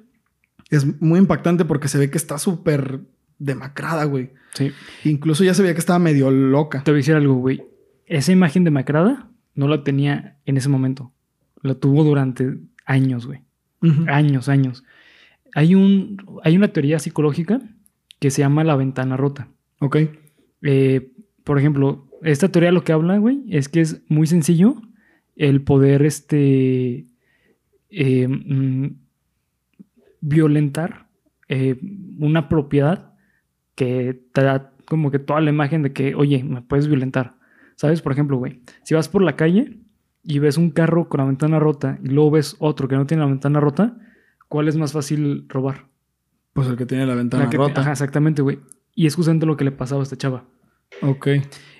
[0.70, 3.00] es muy impactante porque se ve que está súper
[3.38, 4.32] demacrada, güey.
[4.54, 4.72] Sí.
[5.04, 6.82] Incluso ya se veía que estaba medio loca.
[6.82, 7.62] Te voy a decir algo, güey.
[8.06, 11.12] Esa imagen demacrada no la tenía en ese momento.
[11.62, 13.42] La tuvo durante años, güey.
[14.08, 14.84] Años, años.
[15.54, 17.60] Hay, un, hay una teoría psicológica
[18.18, 19.48] que se llama la ventana rota.
[19.80, 19.96] Ok.
[20.62, 21.12] Eh,
[21.44, 24.76] por ejemplo, esta teoría lo que habla, güey, es que es muy sencillo
[25.36, 27.06] el poder, este,
[27.90, 28.96] eh, mm,
[30.20, 31.06] violentar
[31.48, 31.78] eh,
[32.18, 33.12] una propiedad
[33.74, 37.36] que te da como que toda la imagen de que, oye, me puedes violentar.
[37.76, 38.00] ¿Sabes?
[38.00, 39.78] Por ejemplo, güey, si vas por la calle
[40.26, 43.22] y ves un carro con la ventana rota y luego ves otro que no tiene
[43.22, 43.96] la ventana rota,
[44.48, 45.86] ¿cuál es más fácil robar?
[46.52, 47.80] Pues el que tiene la ventana La que te- rota.
[47.82, 48.58] Ajá, exactamente, güey.
[48.94, 50.44] Y es justamente lo que le pasaba a esta chava.
[51.02, 51.28] Ok.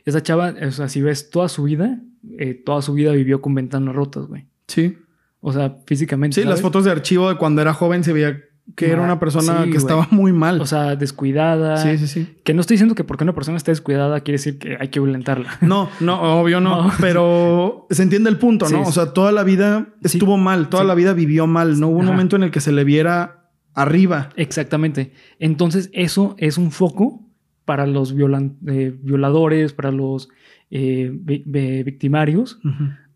[0.04, 2.00] Esa chava, o sea, si ves toda su vida,
[2.38, 4.46] eh, toda su vida vivió con ventanas rotas, güey.
[4.68, 4.98] Sí.
[5.40, 6.40] O sea, físicamente.
[6.42, 8.38] Sí, las fotos de archivo de cuando era joven se veía
[8.74, 10.60] que era una persona sí, que estaba muy mal.
[10.60, 11.76] O sea, descuidada.
[11.78, 12.36] sí, sí, sí.
[12.44, 15.00] Que no estoy diciendo que porque una persona esté descuidada quiere decir que hay que
[15.00, 15.56] violentarla.
[15.60, 16.92] No, no, obvio no, No.
[17.00, 18.78] pero se entiende el punto, ¿no?
[18.84, 21.98] Sí, o sea, toda la vida estuvo mal, toda la vida vivió mal, no hubo
[22.00, 24.30] un momento en el que se le viera arriba.
[24.36, 25.12] Exactamente.
[25.38, 27.22] Entonces, eso es un foco
[27.64, 30.28] para los violan- eh, violadores, para los
[30.70, 32.58] eh, vi- vi- victimarios,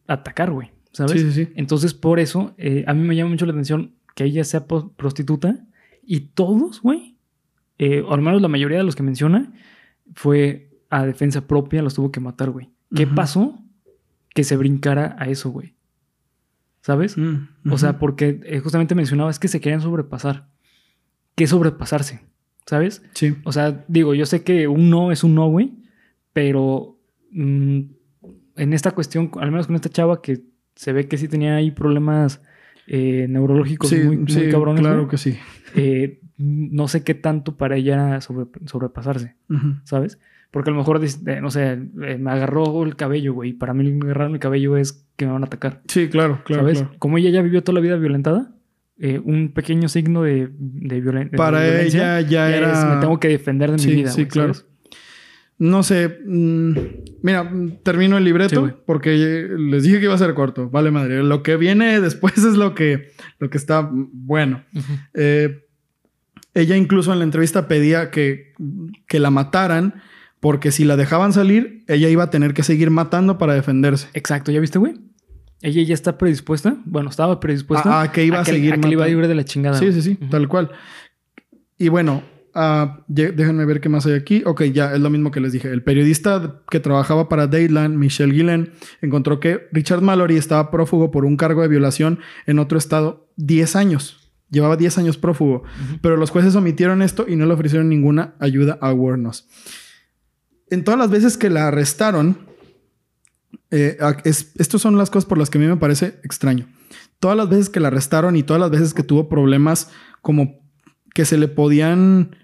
[0.07, 0.71] atacar, güey.
[0.93, 1.13] ¿Sabes?
[1.13, 1.53] Sí, sí, sí.
[1.55, 5.65] Entonces, por eso, eh, a mí me llama mucho la atención que ella sea prostituta
[6.03, 7.17] y todos, güey,
[7.79, 9.51] eh, o al menos la mayoría de los que menciona,
[10.15, 12.69] fue a defensa propia, los tuvo que matar, güey.
[12.95, 13.59] ¿Qué pasó?
[14.35, 15.75] Que se brincara a eso, güey.
[16.83, 17.17] ¿Sabes?
[17.17, 20.51] Mm, O sea, porque eh, justamente mencionaba es que se querían sobrepasar.
[21.35, 22.21] ¿Qué sobrepasarse?
[22.67, 23.03] ¿Sabes?
[23.15, 23.37] sí.
[23.45, 25.79] O sea, digo, yo sé que un no es un no, güey,
[26.35, 26.99] pero
[27.31, 27.81] mm,
[28.57, 30.43] en esta cuestión, al menos con esta chava que
[30.75, 32.43] se ve que sí tenía ahí problemas
[32.93, 35.39] eh, neurológicos Sí, muy, muy sí, cabrones, claro que sí.
[35.77, 39.37] eh, no sé qué tanto para ella era sobre- sobrepasarse.
[39.85, 40.19] ¿sabes?
[40.51, 41.73] Porque a lo mejor, eh, no sé,
[42.03, 45.45] eh, me agarró el cabello, güey, para mí agarrar el cabello es que me van
[45.45, 46.79] a atacar, Sí, claro, claro, ¿sabes?
[46.81, 46.95] claro.
[46.99, 48.53] Como ella ya vivió toda la vida violentada,
[48.99, 52.85] eh, un pequeño signo de, de, violen- de Para violencia ella ya ya era es,
[52.97, 54.55] me tengo que defender de Sí, mi vida, sí, güey, claro.
[54.55, 54.70] ¿sabes?
[55.61, 56.19] No sé.
[56.27, 56.73] mm,
[57.23, 57.53] mira,
[57.85, 60.71] termino el libreto porque les dije que iba a ser corto.
[60.71, 61.23] Vale, madre.
[61.23, 64.65] Lo que viene después es lo que, lo que está bueno.
[65.15, 65.67] Eh,
[66.55, 68.55] ella incluso en la entrevista pedía que,
[69.07, 70.01] que la mataran
[70.41, 74.09] porque si la dejaban salir, ella iba a tener que seguir matando para defenderse.
[74.15, 74.95] Exacto, ¿ya viste, güey?
[75.61, 76.79] Ella ya está predispuesta.
[76.87, 78.01] Bueno, estaba predispuesta.
[78.01, 79.79] A- a que iba a seguir que le iba a ir de la chingada.
[79.79, 80.71] Sí, sí, sí, tal cual.
[81.77, 82.23] Y bueno,
[82.55, 84.43] ah, déjenme ver qué más hay aquí.
[84.47, 85.69] Ok, ya es lo mismo que les dije.
[85.71, 91.25] El periodista que trabajaba para Dateline, Michelle Gillen, encontró que Richard Mallory estaba prófugo por
[91.25, 94.31] un cargo de violación en otro estado 10 años.
[94.51, 95.63] Llevaba 10 años prófugo.
[96.03, 99.47] Pero los jueces omitieron esto y no le ofrecieron ninguna ayuda a Warnos.
[100.71, 102.37] En todas las veces que la arrestaron,
[103.71, 106.67] eh, es- estas son las cosas por las que a mí me parece extraño.
[107.21, 109.91] Todas las veces que la arrestaron y todas las veces que tuvo problemas
[110.23, 110.60] como
[111.15, 112.37] que se le podían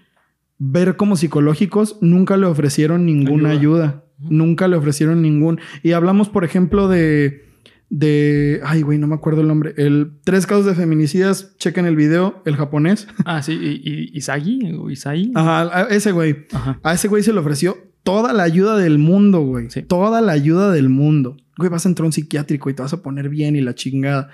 [0.59, 3.85] ver como psicológicos, nunca le ofrecieron ninguna ayuda.
[3.85, 4.03] Ayuda.
[4.19, 5.59] Nunca le ofrecieron ningún.
[5.83, 7.45] Y hablamos, por ejemplo, de.
[7.89, 8.61] de.
[8.63, 9.73] Ay, güey, no me acuerdo el nombre.
[9.77, 11.55] El tres casos de feminicidas.
[11.57, 13.07] Chequen el video, el japonés.
[13.25, 15.31] Ah, sí, y, y Isagi o Isai.
[15.35, 16.47] Ajá, a ese güey.
[16.51, 16.79] Ajá.
[16.81, 19.69] A ese güey se le ofreció toda la ayuda del mundo, güey.
[19.69, 19.83] Sí.
[19.83, 21.37] Toda la ayuda del mundo.
[21.57, 23.75] Güey, vas a entrar a un psiquiátrico y te vas a poner bien y la
[23.75, 24.29] chingada.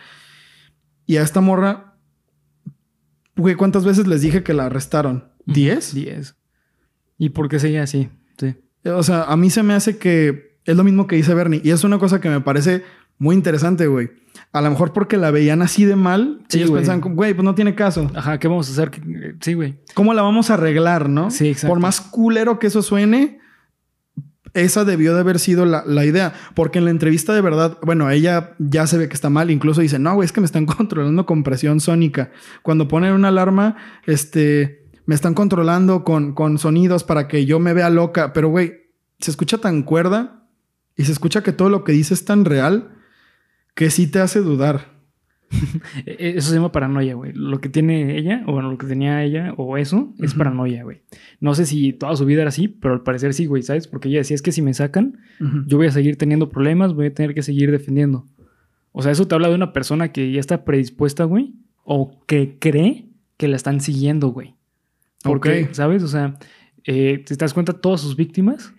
[1.05, 1.92] Y a esta morra,
[3.35, 5.25] güey, ¿cuántas veces les dije que la arrestaron?
[5.45, 5.93] ¿Diez?
[5.93, 6.35] Diez.
[7.17, 8.09] ¿Y por qué seguía así?
[8.37, 8.55] Sí.
[8.85, 11.61] O sea, a mí se me hace que es lo mismo que dice Bernie.
[11.63, 12.83] Y es una cosa que me parece
[13.17, 14.11] muy interesante, güey.
[14.51, 16.81] A lo mejor porque la veían así de mal, Sí, ellos güey.
[16.83, 18.09] pensaban, güey, pues no tiene caso.
[18.15, 18.91] Ajá, ¿qué vamos a hacer?
[19.41, 19.79] Sí, güey.
[19.93, 21.29] ¿Cómo la vamos a arreglar, no?
[21.31, 21.69] Sí, exacto.
[21.69, 23.39] Por más culero que eso suene,
[24.53, 26.33] esa debió de haber sido la, la idea.
[26.55, 29.51] Porque en la entrevista de verdad, bueno, ella ya se ve que está mal.
[29.51, 32.31] Incluso dice, no, güey, es que me están controlando con presión sónica.
[32.61, 37.73] Cuando ponen una alarma, este, me están controlando con, con sonidos para que yo me
[37.73, 38.33] vea loca.
[38.33, 38.73] Pero, güey,
[39.19, 40.47] se escucha tan cuerda
[40.95, 42.91] y se escucha que todo lo que dice es tan real
[43.75, 44.92] que sí te hace dudar.
[46.05, 47.31] E- Eso se llama paranoia, güey.
[47.33, 51.01] Lo que tiene ella, o bueno, lo que tenía ella, o eso, es paranoia, güey.
[51.39, 53.87] No sé si toda su vida era así, pero al parecer sí, güey, ¿sabes?
[53.87, 55.17] Porque ella decía, es que si me sacan,
[55.67, 58.25] yo voy a seguir teniendo problemas, voy a tener que seguir defendiendo.
[58.91, 62.57] O sea, eso te habla de una persona que ya está predispuesta, güey, o que
[62.59, 64.55] cree que la están siguiendo, güey.
[65.23, 65.73] Porque, Ok.
[65.73, 66.03] ¿sabes?
[66.03, 66.37] O sea,
[66.85, 68.73] eh, si te das cuenta, todas sus víctimas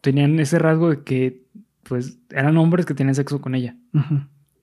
[0.00, 1.42] tenían ese rasgo de que,
[1.82, 3.76] pues, eran hombres que tenían sexo con ella.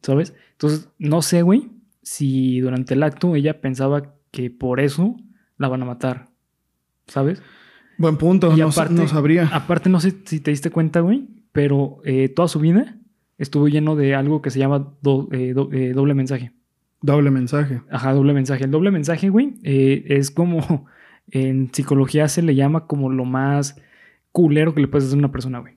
[0.02, 0.34] ¿Sabes?
[0.54, 1.70] Entonces, no sé, güey,
[2.02, 5.16] si durante el acto ella pensaba que por eso
[5.58, 6.28] la van a matar,
[7.08, 7.42] ¿sabes?
[7.98, 8.56] Buen punto.
[8.56, 9.48] Y aparte- no sabría.
[9.52, 12.98] Aparte, no sé si te diste cuenta, güey, pero eh, toda su vida
[13.38, 16.52] estuvo lleno de algo que se llama do- eh, do- eh, doble mensaje.
[17.02, 17.82] Doble mensaje.
[17.90, 18.66] Ajá, doble mensaje.
[18.66, 20.60] El doble mensaje, güey, es como
[21.32, 23.76] en psicología se le llama como lo más
[24.32, 25.76] culero que le puedes hacer a una persona, güey.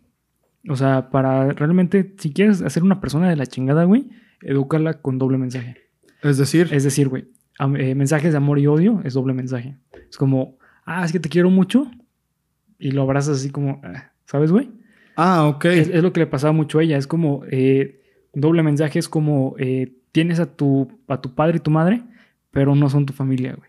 [0.68, 4.08] O sea, para realmente, si quieres hacer una persona de la chingada, güey,
[4.42, 5.76] edúcala con doble mensaje.
[6.22, 7.26] Es decir, Es decir, güey,
[7.78, 9.76] eh, mensajes de amor y odio es doble mensaje.
[10.08, 11.90] Es como, ah, es que te quiero mucho
[12.78, 14.70] y lo abrazas así como, ah, ¿sabes, güey?
[15.16, 15.64] ah, ok.
[15.66, 16.96] Es, es lo que le pasaba mucho a ella.
[16.96, 18.00] Es como, eh,
[18.32, 22.02] doble mensaje es como, eh, tienes a tu, a tu padre y tu madre,
[22.50, 23.68] pero no son tu familia, güey.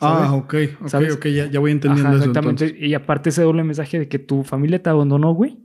[0.00, 0.54] ah, ok.
[0.80, 1.14] Ok, ¿Sabes?
[1.14, 2.30] ok, ya, ya voy entendiendo Ajá, eso.
[2.30, 2.76] exactamente.
[2.86, 5.58] Y aparte ese doble mensaje de que tu familia te abandonó, güey,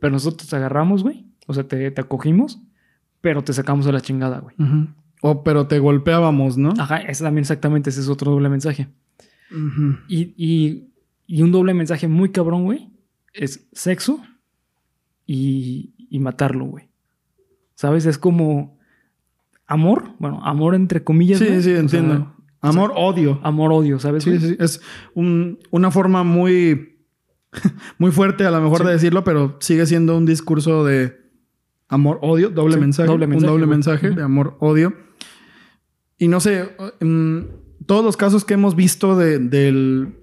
[0.00, 1.24] pero nosotros te agarramos, güey.
[1.46, 2.60] O sea, te, te acogimos,
[3.20, 4.56] pero te sacamos a la chingada, güey.
[5.22, 6.72] Oh, pero te golpeábamos, ¿no?
[6.78, 8.88] Ajá, ese también exactamente, ese es otro doble mensaje.
[10.08, 10.88] Y, y,
[11.26, 12.90] y un doble mensaje muy cabrón, güey,
[13.32, 14.20] es sexo
[15.26, 16.88] y, y matarlo, güey.
[17.74, 18.06] ¿Sabes?
[18.06, 18.78] Es como
[19.66, 21.38] amor, bueno, amor entre comillas.
[21.38, 21.62] Sí, güey.
[21.62, 22.32] sí, O sea, entiendo.
[22.60, 23.38] Amor, odio.
[23.44, 24.24] Amor-odio, ¿sabes?
[24.24, 24.40] Sí, güey?
[24.42, 24.80] sí, es
[25.14, 26.95] un- una forma muy,
[27.98, 28.86] muy fuerte a lo mejor Sí.
[28.86, 31.16] de decirlo, pero sigue siendo un discurso de
[31.88, 34.94] amor-odio, doble Sí, mensaje, doble mensaje, un doble mensaje de amor-odio.
[36.18, 37.40] Y no sé, mm,
[37.86, 40.14] todos los casos que hemos visto de, del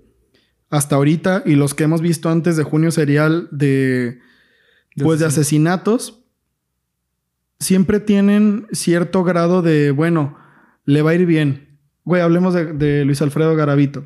[0.70, 4.20] hasta ahorita y los que hemos visto antes de junio serial de,
[4.96, 6.24] De pues de asesinatos,
[7.60, 10.36] siempre tienen cierto grado de, bueno,
[10.86, 11.80] le va a ir bien.
[12.06, 14.06] Güey, hablemos de, de Luis Alfredo Garavito.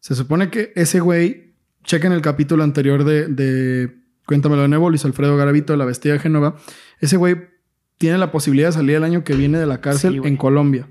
[0.00, 1.47] Se supone que ese güey,
[1.88, 6.18] chequen el capítulo anterior de, de Cuéntamelo de nuevo, Luis Alfredo Garavito, La Bestia de
[6.18, 6.56] Génova.
[7.00, 7.48] Ese güey
[7.96, 10.86] tiene la posibilidad de salir el año que viene de la cárcel Sí, en Colombia.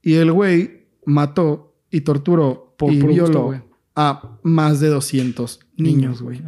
[0.00, 3.60] Y el güey mató y torturó Por y violó
[3.96, 6.42] a más de 200 niños, güey.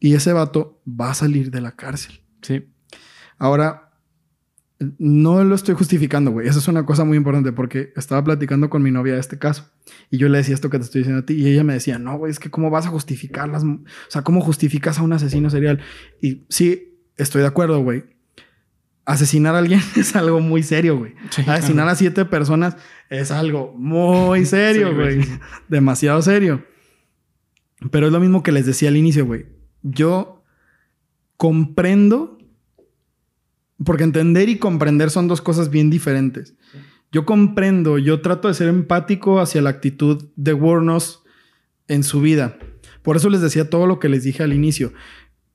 [0.00, 2.22] Y ese vato va a salir de la cárcel.
[2.40, 2.64] Sí.
[3.36, 3.83] Ahora,
[4.98, 6.48] no lo estoy justificando, güey.
[6.48, 9.70] Esa es una cosa muy importante porque estaba platicando con mi novia de este caso.
[10.10, 11.34] Y yo le decía esto que te estoy diciendo a ti.
[11.34, 13.62] Y ella me decía, no, güey, es que cómo vas a justificarlas.
[13.64, 15.80] O sea, ¿cómo justificas a un asesino serial?
[16.20, 18.04] Y sí, estoy de acuerdo, güey.
[19.06, 21.14] Asesinar a alguien es algo muy serio, güey.
[21.30, 21.90] Sí, Asesinar claro.
[21.90, 22.76] a siete personas
[23.10, 25.38] es algo muy serio, Sí, güey, sí.
[25.68, 26.64] Demasiado serio.
[27.90, 29.46] Pero es lo mismo que les decía al inicio, güey.
[29.82, 30.42] Yo
[31.36, 32.33] comprendo,
[33.84, 36.54] porque entender y comprender son dos cosas bien diferentes.
[37.12, 41.22] Yo comprendo, yo trato de ser empático hacia la actitud de Warnos
[41.86, 42.58] en su vida.
[43.02, 44.92] Por eso les decía todo lo que les dije al inicio.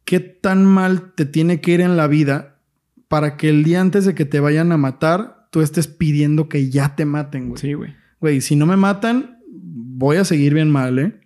[0.05, 2.59] ¿Qué tan mal te tiene que ir en la vida
[3.07, 6.69] para que el día antes de que te vayan a matar, tú estés pidiendo que
[6.69, 7.59] ya te maten, güey?
[7.59, 7.95] Sí, güey.
[8.21, 11.19] Güey, si no me matan, voy a seguir bien mal, ¿eh?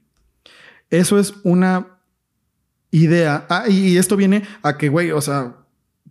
[0.89, 1.99] Eso es una
[2.91, 3.45] idea.
[3.49, 5.62] Ah, y, y esto viene a que, güey, o sea,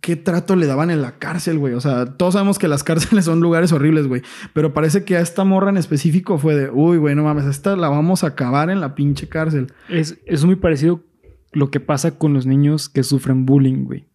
[0.03, 1.73] ¿qué trato le daban en la cárcel, güey?
[1.75, 4.21] O sea, todos sabemos que las cárceles son lugares horribles, güey.
[4.51, 7.77] Pero parece que a esta morra en específico fue de, uy, güey, no mames, esta
[7.77, 9.67] la vamos a acabar en la pinche cárcel.
[9.87, 11.05] Es, es muy parecido
[11.53, 14.05] lo que pasa con los niños que sufren bullying, güey.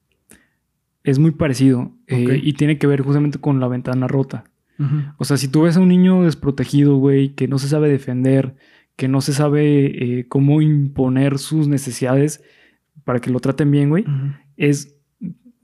[1.04, 1.92] Es muy parecido.
[2.06, 4.44] eh, y tiene que ver justamente con la ventana rota.
[5.16, 8.56] O sea, si tú ves a un niño desprotegido, güey, que no se sabe defender,
[8.94, 9.86] que no se sabe
[10.18, 12.42] eh, cómo imponer sus necesidades
[13.04, 14.04] para que lo traten bien, güey,
[14.58, 14.97] es...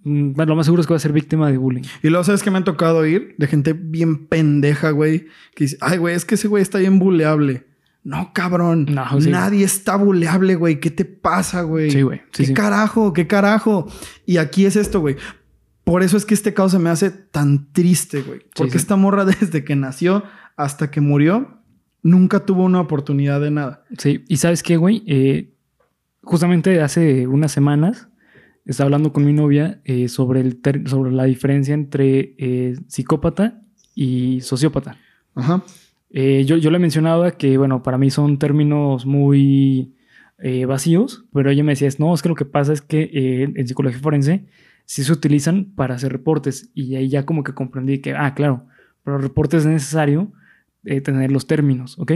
[0.04, 1.82] mm, Bueno, lo más seguro es que va a ser víctima de bullying.
[2.02, 3.34] Y luego, ¿sabes qué me ha tocado oír?
[3.38, 5.26] De gente bien pendeja, güey.
[5.54, 7.66] Que dice, ay, güey, es que ese güey está bien buleable.
[8.04, 8.86] No, cabrón.
[8.90, 9.30] No, sí.
[9.30, 10.78] Nadie está buleable, güey.
[10.78, 11.90] ¿Qué te pasa, güey?
[11.90, 12.18] Sí, güey.
[12.32, 12.54] Sí, ¿Qué sí.
[12.54, 13.14] carajo?
[13.14, 13.90] ¿Qué carajo?
[14.26, 15.16] Y aquí es esto, güey.
[15.84, 18.40] Por eso es que este caso se me hace tan triste, güey.
[18.54, 18.78] Porque sí.
[18.78, 20.22] esta morra desde que nació
[20.56, 21.62] hasta que murió,
[22.02, 23.84] nunca tuvo una oportunidad de nada.
[23.98, 25.02] Sí, y ¿sabes qué, güey?
[25.06, 25.54] Eh,
[26.22, 28.08] justamente hace unas semanas
[28.64, 33.62] estaba hablando con mi novia eh, sobre, el ter- sobre la diferencia entre eh, psicópata
[33.94, 34.96] y sociópata.
[35.34, 35.62] Ajá.
[36.10, 39.94] Eh, yo, yo le mencionaba que, bueno, para mí son términos muy
[40.66, 43.08] vacíos, pero ella me decía, no, es que lo que pasa es que
[43.56, 44.44] en psicología forense
[44.84, 46.70] sí se utilizan para hacer reportes.
[46.74, 48.66] Y ahí ya como que comprendí que, ah, claro,
[49.04, 50.32] para reportes es necesario
[51.02, 52.12] tener los términos, ¿ok?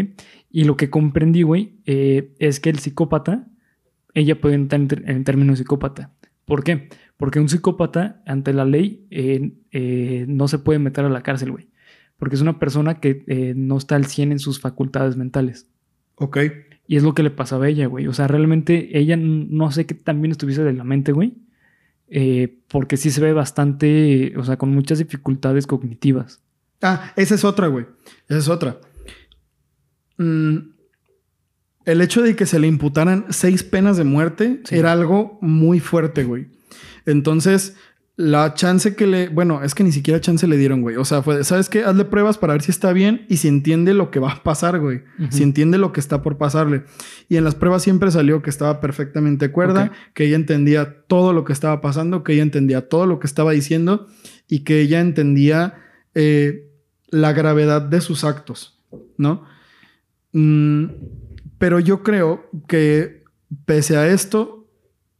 [0.51, 3.49] Y lo que comprendí, güey, es que el psicópata,
[4.13, 6.13] ella puede entrar en, en términos psicópata.
[6.49, 6.89] ¿Por qué?
[7.17, 11.69] Porque un psicópata, ante la ley, eh, no se puede meter a la cárcel, güey.
[12.17, 15.69] Porque es una persona que no está al 100 en sus facultades mentales.
[16.17, 16.39] Ok.
[16.89, 18.09] Y es lo que le pasaba a ella, güey.
[18.09, 21.35] O sea, realmente ella no sé qué también estuviese de la mente, güey.
[22.69, 26.43] porque sí se ve bastante, o sea, con muchas dificultades cognitivas.
[26.83, 27.87] Ah, esa es otra, güey.
[28.29, 28.81] Esa es otra.
[30.17, 30.78] Mm,
[31.89, 36.23] el hecho de que se le imputaran seis penas de muerte era algo muy fuerte,
[36.23, 36.49] güey.
[37.07, 37.77] Entonces,
[38.17, 39.29] la chance que le.
[39.31, 40.97] Bueno, es que ni siquiera chance le dieron, güey.
[40.97, 41.85] O sea, fue, ¿sabes qué?
[41.85, 44.81] Hazle pruebas para ver si está bien y si entiende lo que va a pasar,
[44.81, 45.03] güey.
[45.31, 46.85] Si entiende lo que está por pasarle.
[47.31, 51.47] Y en las pruebas siempre salió que estaba perfectamente cuerda, que ella entendía todo lo
[51.47, 54.09] que estaba pasando, que ella entendía todo lo que estaba diciendo
[54.47, 55.75] y que ella entendía.
[56.15, 56.67] Eh,
[57.11, 58.79] la gravedad de sus actos,
[59.17, 59.45] ¿no?
[60.33, 60.87] Mm,
[61.59, 63.25] pero yo creo que
[63.65, 64.67] pese a esto,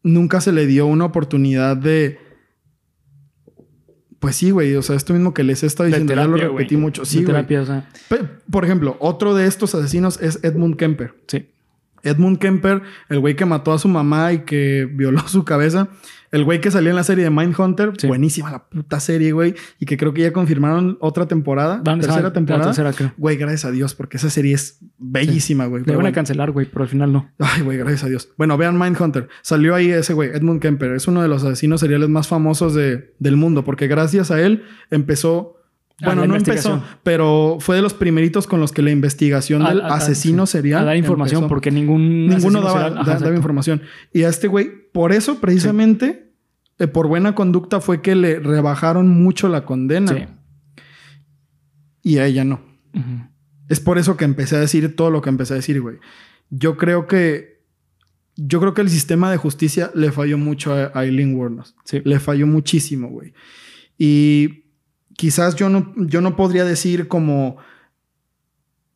[0.03, 2.19] nunca se le dio una oportunidad de...
[4.19, 6.77] Pues sí, güey, o sea, esto mismo que les he estado diciendo, ya lo repetí
[6.77, 7.05] mucho.
[7.05, 7.89] Sí, terapia, o sea.
[8.51, 11.15] Por ejemplo, otro de estos asesinos es Edmund Kemper.
[11.29, 11.49] Sí.
[12.03, 15.89] Edmund Kemper, el güey que mató a su mamá y que violó su cabeza,
[16.31, 19.55] el güey que salió en la serie de Mindhunter, buenísima la puta serie, güey.
[19.79, 21.83] Y que creo que ya confirmaron otra temporada.
[21.83, 22.67] tercera temporada.
[22.67, 23.13] tercera, creo.
[23.17, 25.85] Güey, gracias a Dios, porque esa serie es bellísima, güey.
[25.85, 27.31] Le van a cancelar, güey, pero al final no.
[27.39, 28.29] Ay, güey, gracias a Dios.
[28.37, 29.29] Bueno, vean Mindhunter.
[29.43, 30.93] Salió ahí ese güey, Edmund Kemper.
[30.93, 34.65] Es uno de los asesinos seriales más famosos de, del mundo, porque gracias a él
[34.91, 35.58] empezó
[36.05, 40.47] bueno, no empezó, pero fue de los primeritos con los que la investigación del asesino
[40.47, 40.83] serial.
[40.83, 43.83] A dar información, porque ningún ninguno daba, información.
[44.13, 46.31] Y a este güey, por eso precisamente,
[46.79, 50.13] eh, por buena conducta, fue que le rebajaron mucho la condena.
[50.13, 50.27] Sí.
[52.03, 52.61] Y a ella no.
[53.69, 55.97] Es por eso que empecé a decir todo lo que empecé a decir, güey.
[56.51, 57.59] Yo creo que.
[58.37, 61.75] Yo creo que el sistema de justicia le falló mucho a Eileen Warnos.
[61.85, 62.01] Sí.
[62.05, 63.33] Le falló muchísimo, güey.
[63.99, 64.68] Y
[65.19, 67.57] quizás yo no, yo no podría decir como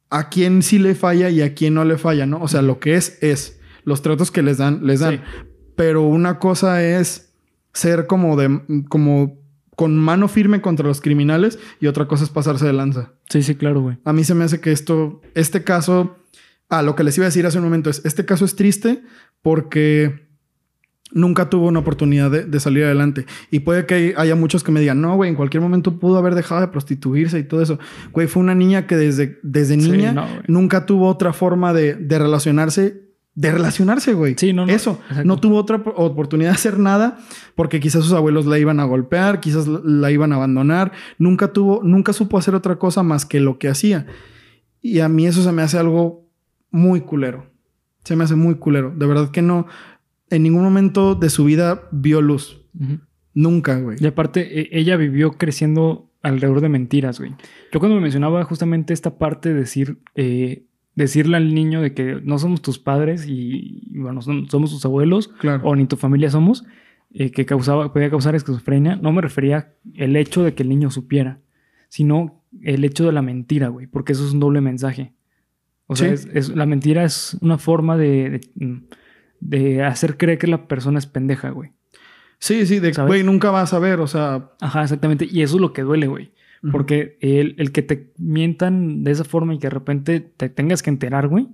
[0.09, 2.41] a quién sí le falla y a quién no le falla, ¿no?
[2.41, 3.59] O sea, lo que es, es.
[3.85, 5.20] Los tratos que les dan, les dan.
[5.75, 7.35] Pero una cosa es
[7.73, 9.43] ser como de, como
[9.75, 13.14] con mano firme contra los criminales y otra cosa es pasarse de lanza.
[13.29, 13.99] Sí, sí, claro, güey.
[14.05, 16.18] A mí se me hace que esto, este caso,
[16.68, 19.03] ah, lo que les iba a decir hace un momento es, este caso es triste
[19.41, 20.29] porque
[21.12, 23.26] nunca tuvo una oportunidad de, salir adelante.
[23.50, 26.34] Y puede que haya muchos que me digan, no, güey, en cualquier momento pudo haber
[26.34, 27.78] dejado de prostituirse y todo eso.
[28.12, 33.02] Güey, fue una niña que desde, desde niña nunca tuvo otra forma de, relacionarse.
[33.34, 34.34] De relacionarse, güey.
[34.36, 34.72] Sí, no, no.
[34.72, 35.00] Eso.
[35.24, 37.18] No tuvo otra oportunidad de hacer nada
[37.54, 40.92] porque quizás sus abuelos la iban a golpear, quizás la iban a abandonar.
[41.18, 44.06] Nunca tuvo, nunca supo hacer otra cosa más que lo que hacía.
[44.82, 46.28] Y a mí eso se me hace algo
[46.70, 47.46] muy culero.
[48.04, 48.92] Se me hace muy culero.
[48.96, 49.66] De verdad que no,
[50.33, 52.61] en ningún momento de su vida vio luz.
[53.35, 53.99] Nunca, güey.
[54.01, 57.33] Y aparte, e, ella vivió creciendo alrededor de mentiras, güey.
[57.72, 60.64] Yo cuando me mencionaba justamente esta parte de decir, eh,
[60.95, 65.30] decirle al niño de que no somos tus padres y, bueno, somos tus abuelos,
[65.62, 66.64] o ni tu familia somos,
[67.12, 70.91] eh, que causaba, podía causar esquizofrenia, no me refería el hecho de que el niño
[70.91, 71.41] supiera,
[71.89, 75.12] sino el hecho de la mentira, güey, porque eso es un doble mensaje.
[75.87, 78.80] O sea, es, la mentira es una forma de de
[79.84, 81.72] hacer creer que la persona es pendeja, güey.
[82.38, 84.51] Sí, sí, de güey, nunca vas a ver, o sea.
[84.61, 85.28] Ajá, exactamente.
[85.30, 86.32] Y eso es lo que duele, güey.
[86.70, 90.80] Porque el, el, que te mientan de esa forma y que de repente te tengas
[90.80, 91.49] que enterar, güey,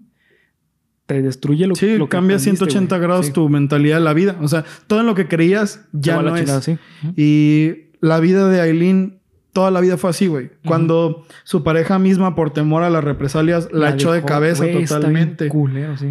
[1.06, 4.36] te destruye lo, sí, lo que cambia 180 grados tu mentalidad de la vida.
[4.42, 6.70] O sea, todo en lo que creías ya no es.
[7.16, 9.17] Y la vida de Aileen
[9.58, 10.52] toda la vida fue así, güey.
[10.64, 15.50] Cuando su pareja misma, por temor a las represalias, la, echó de cabeza totalmente.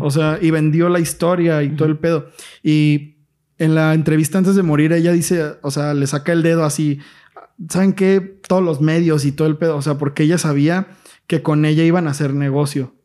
[0.02, 2.28] O sea, y vendió la historia y todo el pedo.
[2.62, 3.16] Y
[3.58, 7.00] en la entrevista antes de morir, ella dice, o sea, le saca el dedo así.
[7.70, 8.20] ¿Saben qué?
[8.46, 9.78] Todos los medios y todo el pedo.
[9.78, 10.88] O sea, porque ella sabía
[11.26, 12.96] que con ella iban a hacer negocio.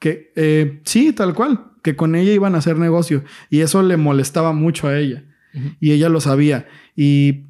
[0.00, 1.66] Que eh, sí, tal cual.
[1.84, 3.22] Que con ella iban a hacer negocio.
[3.48, 5.22] Y eso le molestaba mucho a ella.
[5.78, 6.66] Y ella lo sabía.
[6.96, 7.44] Y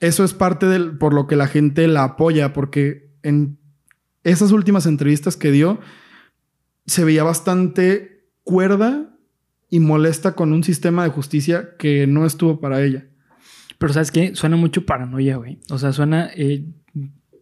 [0.00, 3.58] eso es parte del por lo que la gente la apoya, porque en
[4.24, 5.80] esas últimas entrevistas que dio,
[6.86, 9.14] se veía bastante cuerda
[9.70, 13.06] y molesta con un sistema de justicia que no estuvo para ella.
[13.78, 14.34] Pero ¿sabes qué?
[14.34, 15.60] Suena mucho paranoia, güey.
[15.70, 16.64] O sea, suena, eh,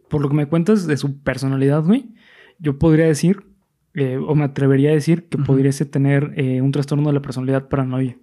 [0.09, 2.15] por lo que me cuentas de su personalidad, güey,
[2.59, 3.47] yo podría decir,
[3.95, 7.69] eh, o me atrevería a decir que podría tener eh, un trastorno de la personalidad
[7.69, 8.19] paranoia,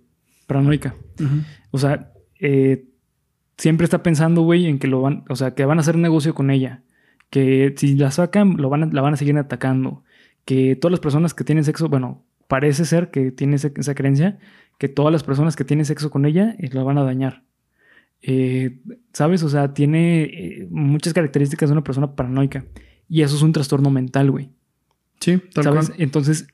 [0.47, 0.95] paranoica.
[1.71, 2.11] O sea,
[3.57, 6.33] siempre está pensando, güey, en que lo van, o sea, que van a hacer negocio
[6.33, 6.83] con ella.
[7.29, 10.03] Que si la sacan, lo van a- la van a seguir atacando.
[10.45, 14.37] Que todas las personas que tienen sexo, bueno, parece ser que tiene esa creencia,
[14.77, 17.43] que todas las personas que tienen sexo con ella eh, la van a dañar.
[18.21, 18.79] Eh,
[19.13, 19.43] ¿Sabes?
[19.43, 22.65] O sea, tiene eh, muchas características de una persona paranoica.
[23.09, 24.49] Y eso es un trastorno mental, güey.
[25.19, 25.89] Sí, tal ¿Sabes?
[25.89, 26.01] cual.
[26.01, 26.47] Entonces,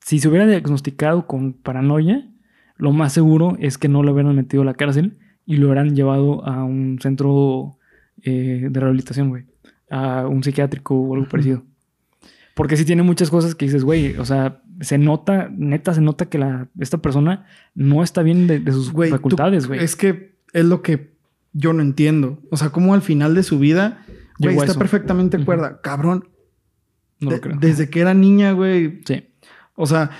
[0.00, 2.28] si se hubiera diagnosticado con paranoia,
[2.76, 5.18] lo más seguro es que no lo hubieran metido a la cárcel
[5.50, 7.76] y lo hubieran llevado a un centro
[8.22, 9.46] eh, de rehabilitación, güey.
[9.90, 11.64] A un psiquiátrico o algo parecido.
[12.54, 16.26] Porque sí tiene muchas cosas que dices, güey, o sea, se nota, neta, se nota
[16.26, 19.82] que la, esta persona no está bien de, de sus facultades, güey.
[19.82, 21.14] Es que es lo que
[21.52, 22.38] yo no entiendo.
[22.52, 24.04] O sea, como al final de su vida,
[24.38, 24.78] güey, está eso.
[24.78, 25.80] perfectamente cuerda.
[25.80, 26.28] Cabrón.
[27.18, 27.56] No de- lo creo.
[27.60, 29.00] desde que era niña, güey.
[29.04, 29.24] Sí.
[29.74, 30.10] O sea,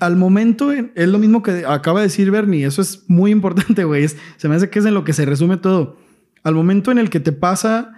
[0.00, 2.66] al momento en- es lo mismo que acaba de decir Bernie.
[2.66, 4.06] Eso es muy importante, güey.
[4.36, 5.96] Se me hace que es en lo que se resume todo.
[6.44, 7.92] Al momento en el que te pasa,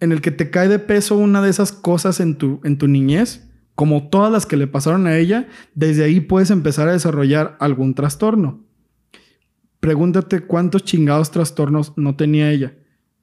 [0.00, 2.88] en el que te cae de peso una de esas cosas en tu, en tu
[2.88, 7.56] niñez, como todas las que le pasaron a ella, desde ahí puedes empezar a desarrollar
[7.60, 8.64] algún trastorno.
[9.80, 12.74] Pregúntate cuántos chingados trastornos no tenía ella.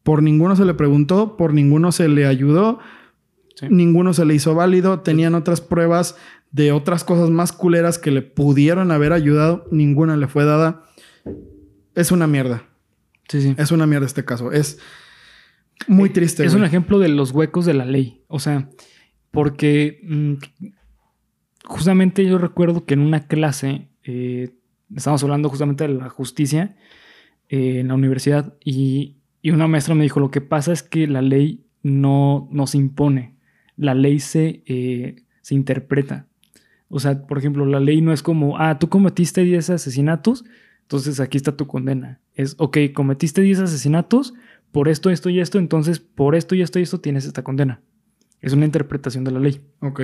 [0.04, 2.80] Por ninguno se le preguntó, por ninguno se le ayudó,
[3.56, 3.68] Sí.
[3.70, 6.16] ninguno se le hizo válido, tenían otras pruebas
[6.58, 10.84] de otras cosas más culeras que le pudieron haber ayudado, ninguna le fue dada.
[11.94, 12.64] Es una mierda.
[13.30, 13.56] Sí, sí.
[13.58, 14.52] Es una mierda este caso.
[14.52, 14.80] Es
[15.88, 16.44] muy triste.
[16.44, 18.24] Es un ejemplo de los huecos de la ley.
[18.28, 18.70] O sea,
[19.30, 20.34] porque mm,
[21.66, 24.50] justamente yo recuerdo que en una clase eh,
[24.96, 26.76] estábamos hablando justamente de la justicia
[27.50, 31.06] eh, en la universidad y, y una maestra me dijo, lo que pasa es que
[31.06, 33.36] la ley no, no se impone,
[33.76, 36.27] la ley se, eh, se interpreta.
[36.90, 40.46] O sea, por ejemplo, la ley no es como, ah, tú cometiste 10 asesinatos,
[40.84, 42.22] entonces aquí está tu condena.
[42.34, 44.34] Es, ok, cometiste 10 asesinatos,
[44.72, 47.82] por esto, esto y esto, entonces por esto y esto y esto tienes esta condena.
[48.42, 49.62] Es una interpretación de la ley.
[49.82, 50.04] Ok.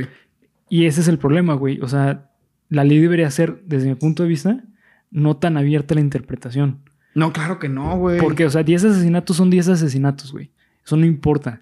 [0.70, 1.80] Y ese es el problema, güey.
[1.82, 2.32] O sea,
[2.70, 4.64] la ley debería ser, desde mi punto de vista,
[5.12, 6.82] no tan abierta a la interpretación.
[7.14, 8.20] No, claro que no, güey.
[8.20, 10.52] Porque, o sea, 10 asesinatos son 10 asesinatos, güey.
[10.84, 11.62] Eso no importa.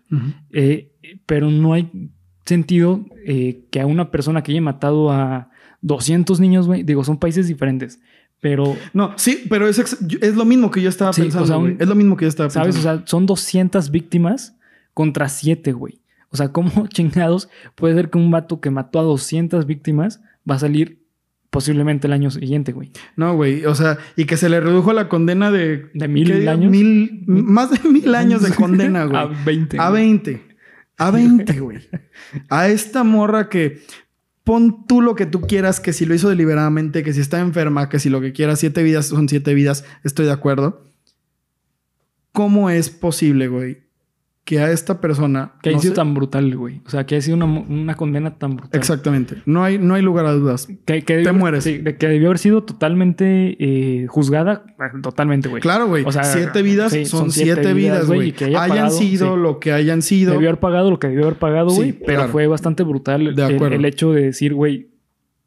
[0.51, 0.93] Eh,
[1.26, 1.91] pero no hay
[2.52, 5.49] sentido eh, que a una persona que haya matado a
[5.82, 7.99] 200 niños, güey, digo, son países diferentes,
[8.39, 11.43] pero, No, sí, pero es, es lo mismo que yo estaba Sí, pensando.
[11.43, 12.72] o sea, un- es lo mismo que yo estaba pensando.
[12.72, 12.78] ¿sabes?
[12.80, 14.56] O sea, son 200 víctimas
[14.93, 15.99] contra 7, güey.
[16.30, 20.56] O sea, ¿cómo chingados puede ser que un vato que mató a 200 víctimas va
[20.56, 21.02] a salir
[21.49, 22.91] posiblemente el año siguiente, güey?
[23.16, 23.66] No, güey.
[23.66, 25.89] O sea, y que se le redujo la condena de...
[25.93, 26.72] ¿De mil años?
[26.72, 29.18] Mil, más de mil años de condena, güey.
[29.22, 29.78] A 20.
[29.80, 30.02] A güey.
[30.04, 30.51] 20.
[31.02, 31.80] A 20, güey.
[32.49, 33.82] A esta morra que
[34.43, 37.89] pon tú lo que tú quieras, que si lo hizo deliberadamente, que si está enferma,
[37.89, 40.84] que si lo que quieras, siete vidas son siete vidas, estoy de acuerdo.
[42.32, 43.84] ¿Cómo es posible, güey,
[44.43, 45.53] que a esta persona...
[45.61, 46.81] Que haya no sido sé- tan brutal, güey.
[46.85, 48.77] O sea, que haya sido una, una condena tan brutal.
[48.79, 49.35] Exactamente.
[49.45, 50.67] No hay, no hay lugar a dudas.
[50.85, 51.63] Que, que Te mueres.
[51.63, 54.63] sí, que debió haber sido totalmente eh, juzgada.
[54.79, 55.61] eh, Totalmente, güey.
[55.61, 56.03] Claro, güey.
[56.05, 58.31] O sea, siete vidas sí, son, siete, vidas, güey.
[58.31, 59.41] que haya Hayan pagado, sido sí.
[59.41, 60.33] lo que hayan sido.
[60.33, 61.91] Debió haber pagado lo que debió haber pagado, Sí, güey.
[61.93, 62.31] pero claro.
[62.31, 63.75] fue bastante brutal De el, acuerdo.
[63.75, 64.90] el hecho de decir, güey,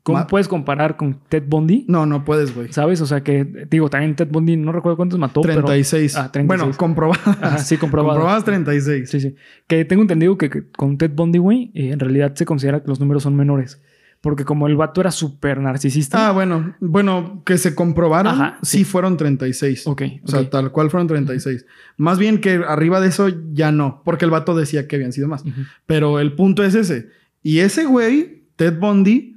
[0.04, 1.84] ¿cómo Ma- puedes comparar con Ted Bundy?
[1.88, 2.72] No, no puedes, güey.
[2.72, 3.00] ¿Sabes?
[3.00, 6.12] O sea, que digo, también Ted Bundy, no recuerdo cuántos mató, 36.
[6.14, 6.24] pero.
[6.26, 6.46] Ah, 36.
[6.46, 7.26] Bueno, comprobadas.
[7.42, 8.20] Ajá, sí, comprobado.
[8.20, 9.10] Comprobadas 36.
[9.10, 9.34] Sí, sí.
[9.66, 12.86] Que tengo entendido que, que con Ted Bundy, güey, eh, en realidad se considera que
[12.88, 13.82] los números son menores.
[14.20, 16.28] Porque como el vato era súper narcisista.
[16.28, 16.74] Ah, bueno.
[16.80, 18.78] Bueno, que se comprobaron, Ajá, sí.
[18.78, 18.84] sí.
[18.84, 19.86] fueron 36.
[19.86, 20.02] ok.
[20.22, 21.66] O sea, tal cual fueron 36.
[21.98, 25.28] Más bien que arriba de eso ya no, porque el vato decía que habían sido
[25.28, 25.44] más.
[25.84, 27.08] Pero el punto es ese.
[27.42, 29.33] Y ese güey, Ted Bundy,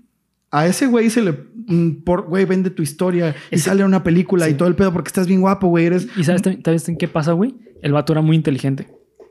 [0.59, 1.31] a ese güey se le...
[1.67, 4.91] mm, Por, güey, vende tu historia y Ese- sale una película y todo el pedo
[4.93, 5.85] porque estás bien guapo, güey.
[5.85, 6.07] Eres...
[6.17, 7.55] ¿Y sabes, también- sabes en qué pasa, güey?
[7.81, 8.87] El vato era muy inteligente.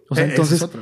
[0.09, 0.81] O sea, Eh, entonces es otro,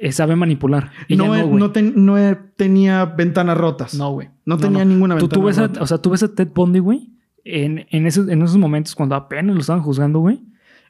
[0.00, 0.92] eh, sabe manipular.
[1.08, 1.58] Ella no, no, güey.
[1.60, 2.16] no, ten- no,
[2.56, 3.94] tenía ventanas rotas.
[3.94, 4.28] No, güey.
[4.44, 5.82] No tenía ninguna Tú, ventana tú ves a, rota.
[5.82, 7.10] o sea, tú ves a Ted Bundy, güey,
[7.44, 10.40] en, en, esos, en esos momentos cuando apenas lo estaban juzgando, güey,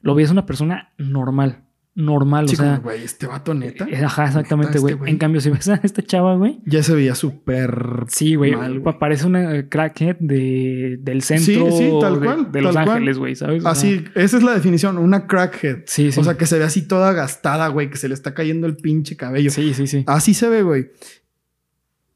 [0.03, 1.63] lo ves una persona normal.
[2.01, 2.77] Normal, Sí, o sea.
[2.79, 3.85] güey, este vato neta.
[3.91, 4.93] eh, Ajá, exactamente, güey.
[4.93, 5.11] este güey.
[5.11, 6.61] en cambio, si ves a esta chava, güey.
[6.65, 8.05] Ya se veía súper.
[8.07, 8.55] Sí, güey.
[9.01, 12.89] Parece una crackhead de, del centro sí, tal de- cual, de, Los cual.
[12.89, 13.35] Ángeles, güey,
[13.65, 15.79] Así, esa es la definición, una crackhead.
[15.87, 16.21] Sí, sí.
[16.21, 18.77] O sea, que se ve así toda gastada, güey, que se le está cayendo el
[18.77, 19.51] pinche cabello.
[19.51, 20.05] sí, sí, sí.
[20.07, 20.93] Así se ve, güey.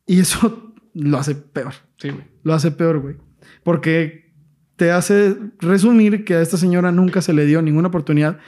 [0.07, 1.73] Y eso lo hace peor.
[1.99, 2.25] Sí, güey.
[2.45, 3.17] Lo hace peor, güey.
[3.65, 4.33] Porque
[4.77, 8.39] te hace resumir que a esta señora nunca se le dio ninguna oportunidad,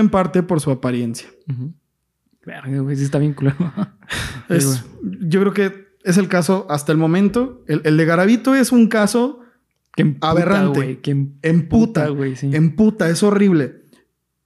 [0.00, 1.28] en parte por su apariencia.
[2.44, 3.34] Verga, güey, sí está bien
[4.48, 7.62] Es, yo creo que es el caso hasta el momento.
[7.66, 9.40] El, el de Garavito es un caso
[9.94, 10.78] Que emputa, Aberrante.
[10.78, 11.00] güey.
[11.02, 12.36] Que em- Emputa, güey.
[12.36, 12.50] Sí.
[12.54, 13.82] Emputa, es horrible.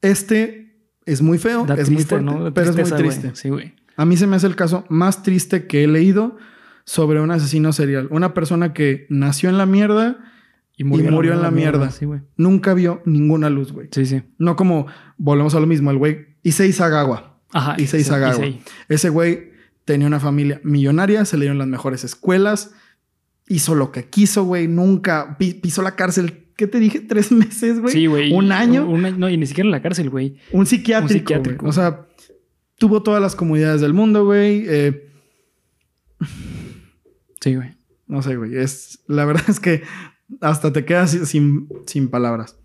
[0.00, 0.76] Este
[1.07, 3.03] es muy feo, Da es muy triste, fuerte, pero es muy güey.
[3.03, 3.30] triste.
[3.34, 3.74] Sí, güey.
[3.96, 6.36] A mí se me hace el caso más triste que he leído
[6.84, 8.09] sobre un asesino serial.
[8.11, 10.32] Una persona que nació en la mierda,
[10.76, 11.90] Y murió en la mierda.
[11.90, 12.20] Sí, güey.
[12.36, 13.88] nunca vio ninguna luz, güey.
[13.92, 14.22] Sí, sí.
[14.38, 17.40] No como, volvemos a lo mismo, el güey Issei Sagawa.
[17.52, 17.74] Ajá.
[17.78, 18.34] Issei Sagawa.
[18.34, 18.60] Issei.
[18.88, 19.52] Ese güey
[19.84, 22.72] tenía una familia millonaria, se le dieron las mejores escuelas,
[23.48, 26.48] hizo lo que quiso, güey, nunca pi- pisó la cárcel.
[26.56, 27.00] ¿Qué te dije?
[27.00, 27.92] ¿Tres meses, güey?
[27.92, 28.32] Sí, güey.
[28.32, 28.88] ¿Un año?
[28.88, 29.18] Un.
[29.20, 30.38] No, y ni siquiera en la cárcel, güey.
[30.52, 31.12] Un psiquiátrico.
[31.12, 31.66] Un psiquiátrico.
[31.66, 32.06] O sea,
[32.78, 34.64] tuvo todas las comodidades del mundo, güey.
[34.66, 35.08] Eh,
[37.40, 37.70] Sí, güey.
[38.06, 38.56] no sé, güey.
[38.56, 39.82] Es, la verdad es que
[40.41, 42.57] hasta te quedas sin, sin, palabras.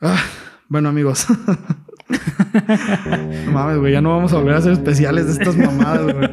[0.00, 0.20] Ah,
[0.68, 1.26] bueno, amigos.
[3.46, 3.92] no mames, güey.
[3.92, 6.30] Ya no vamos a volver a hacer especiales de estas mamadas, güey.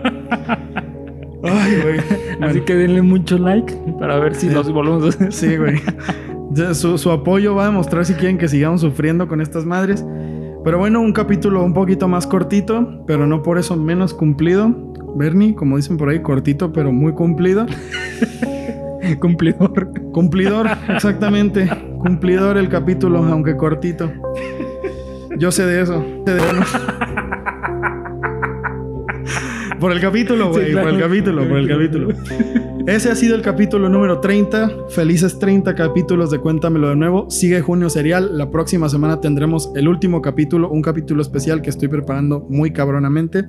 [1.43, 1.99] Ay, güey.
[2.41, 4.53] Así que denle mucho like para ver si Sí.
[4.53, 5.33] los volvemos a hacer.
[5.33, 5.81] Sí, güey.
[6.73, 10.05] Su, su apoyo va a demostrar si quieren que sigamos sufriendo con estas madres.
[10.63, 14.69] Pero bueno, un capítulo un poquito más cortito, pero no por eso menos cumplido.
[15.15, 17.65] Bernie, como dicen por ahí, cortito, pero muy cumplido.
[19.19, 19.91] Cumplidor.
[20.11, 21.69] Cumplidor, exactamente.
[21.99, 24.11] Cumplidor el capítulo, aunque cortito.
[25.37, 26.03] Yo sé de eso.
[26.25, 26.41] sé de-
[29.79, 30.65] Por el capítulo, güey.
[30.67, 30.87] Sí, claro.
[30.89, 32.09] Por el capítulo, por el capítulo.
[32.87, 34.69] Ese ha sido el capítulo número 30.
[34.89, 37.29] Felices 30 capítulos de Cuéntamelo de nuevo.
[37.29, 38.37] Sigue Junio Serial.
[38.37, 43.45] La próxima semana tendremos el último capítulo, un capítulo especial que estoy preparando muy cabronamente.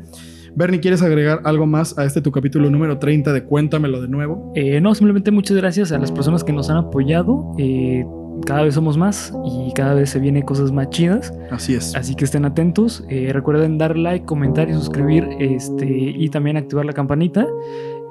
[0.54, 4.52] Bernie, ¿quieres agregar algo más a este tu capítulo número 30 de Cuéntamelo de nuevo?
[4.54, 7.54] Eh, no, simplemente muchas gracias a las personas que nos han apoyado.
[7.58, 8.04] Eh,
[8.46, 11.32] cada vez somos más y cada vez se vienen cosas más chidas.
[11.50, 11.94] Así es.
[11.94, 13.04] Así que estén atentos.
[13.08, 15.26] Eh, recuerden dar like, comentar y suscribir.
[15.38, 17.46] Este, y también activar la campanita.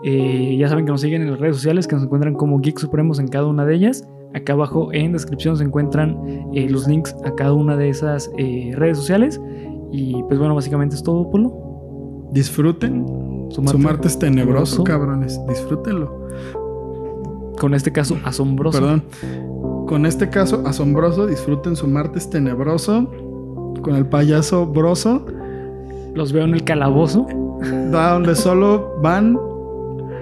[0.04, 2.80] Eh, ya saben que nos siguen en las redes sociales, que nos encuentran como Geek
[2.80, 4.08] Supremos en cada una de ellas.
[4.34, 6.18] Acá abajo en descripción se encuentran
[6.54, 9.40] eh, los links a cada una de esas redes sociales.
[9.92, 11.71] Y pues bueno, básicamente es todo, Polo.
[12.32, 13.06] Disfruten.
[13.52, 14.84] Su Su martes tenebroso, tenebroso.
[14.84, 15.40] cabrones.
[15.50, 16.28] Disfrútenlo.
[17.60, 18.80] Con este caso asombroso.
[18.80, 19.04] Perdón.
[19.88, 23.10] Con este caso asombroso, disfruten su martes tenebroso.
[23.82, 25.26] Con el payaso broso.
[26.14, 27.28] Los veo en el calabozo.
[27.92, 29.38] Da donde solo van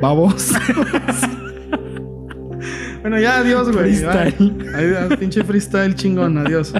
[0.02, 0.52] babos.
[3.02, 3.96] bueno, ya, adiós, güey.
[3.96, 4.56] Freestyle.
[4.76, 6.38] Adiós, pinche freestyle chingón.
[6.38, 6.74] Adiós.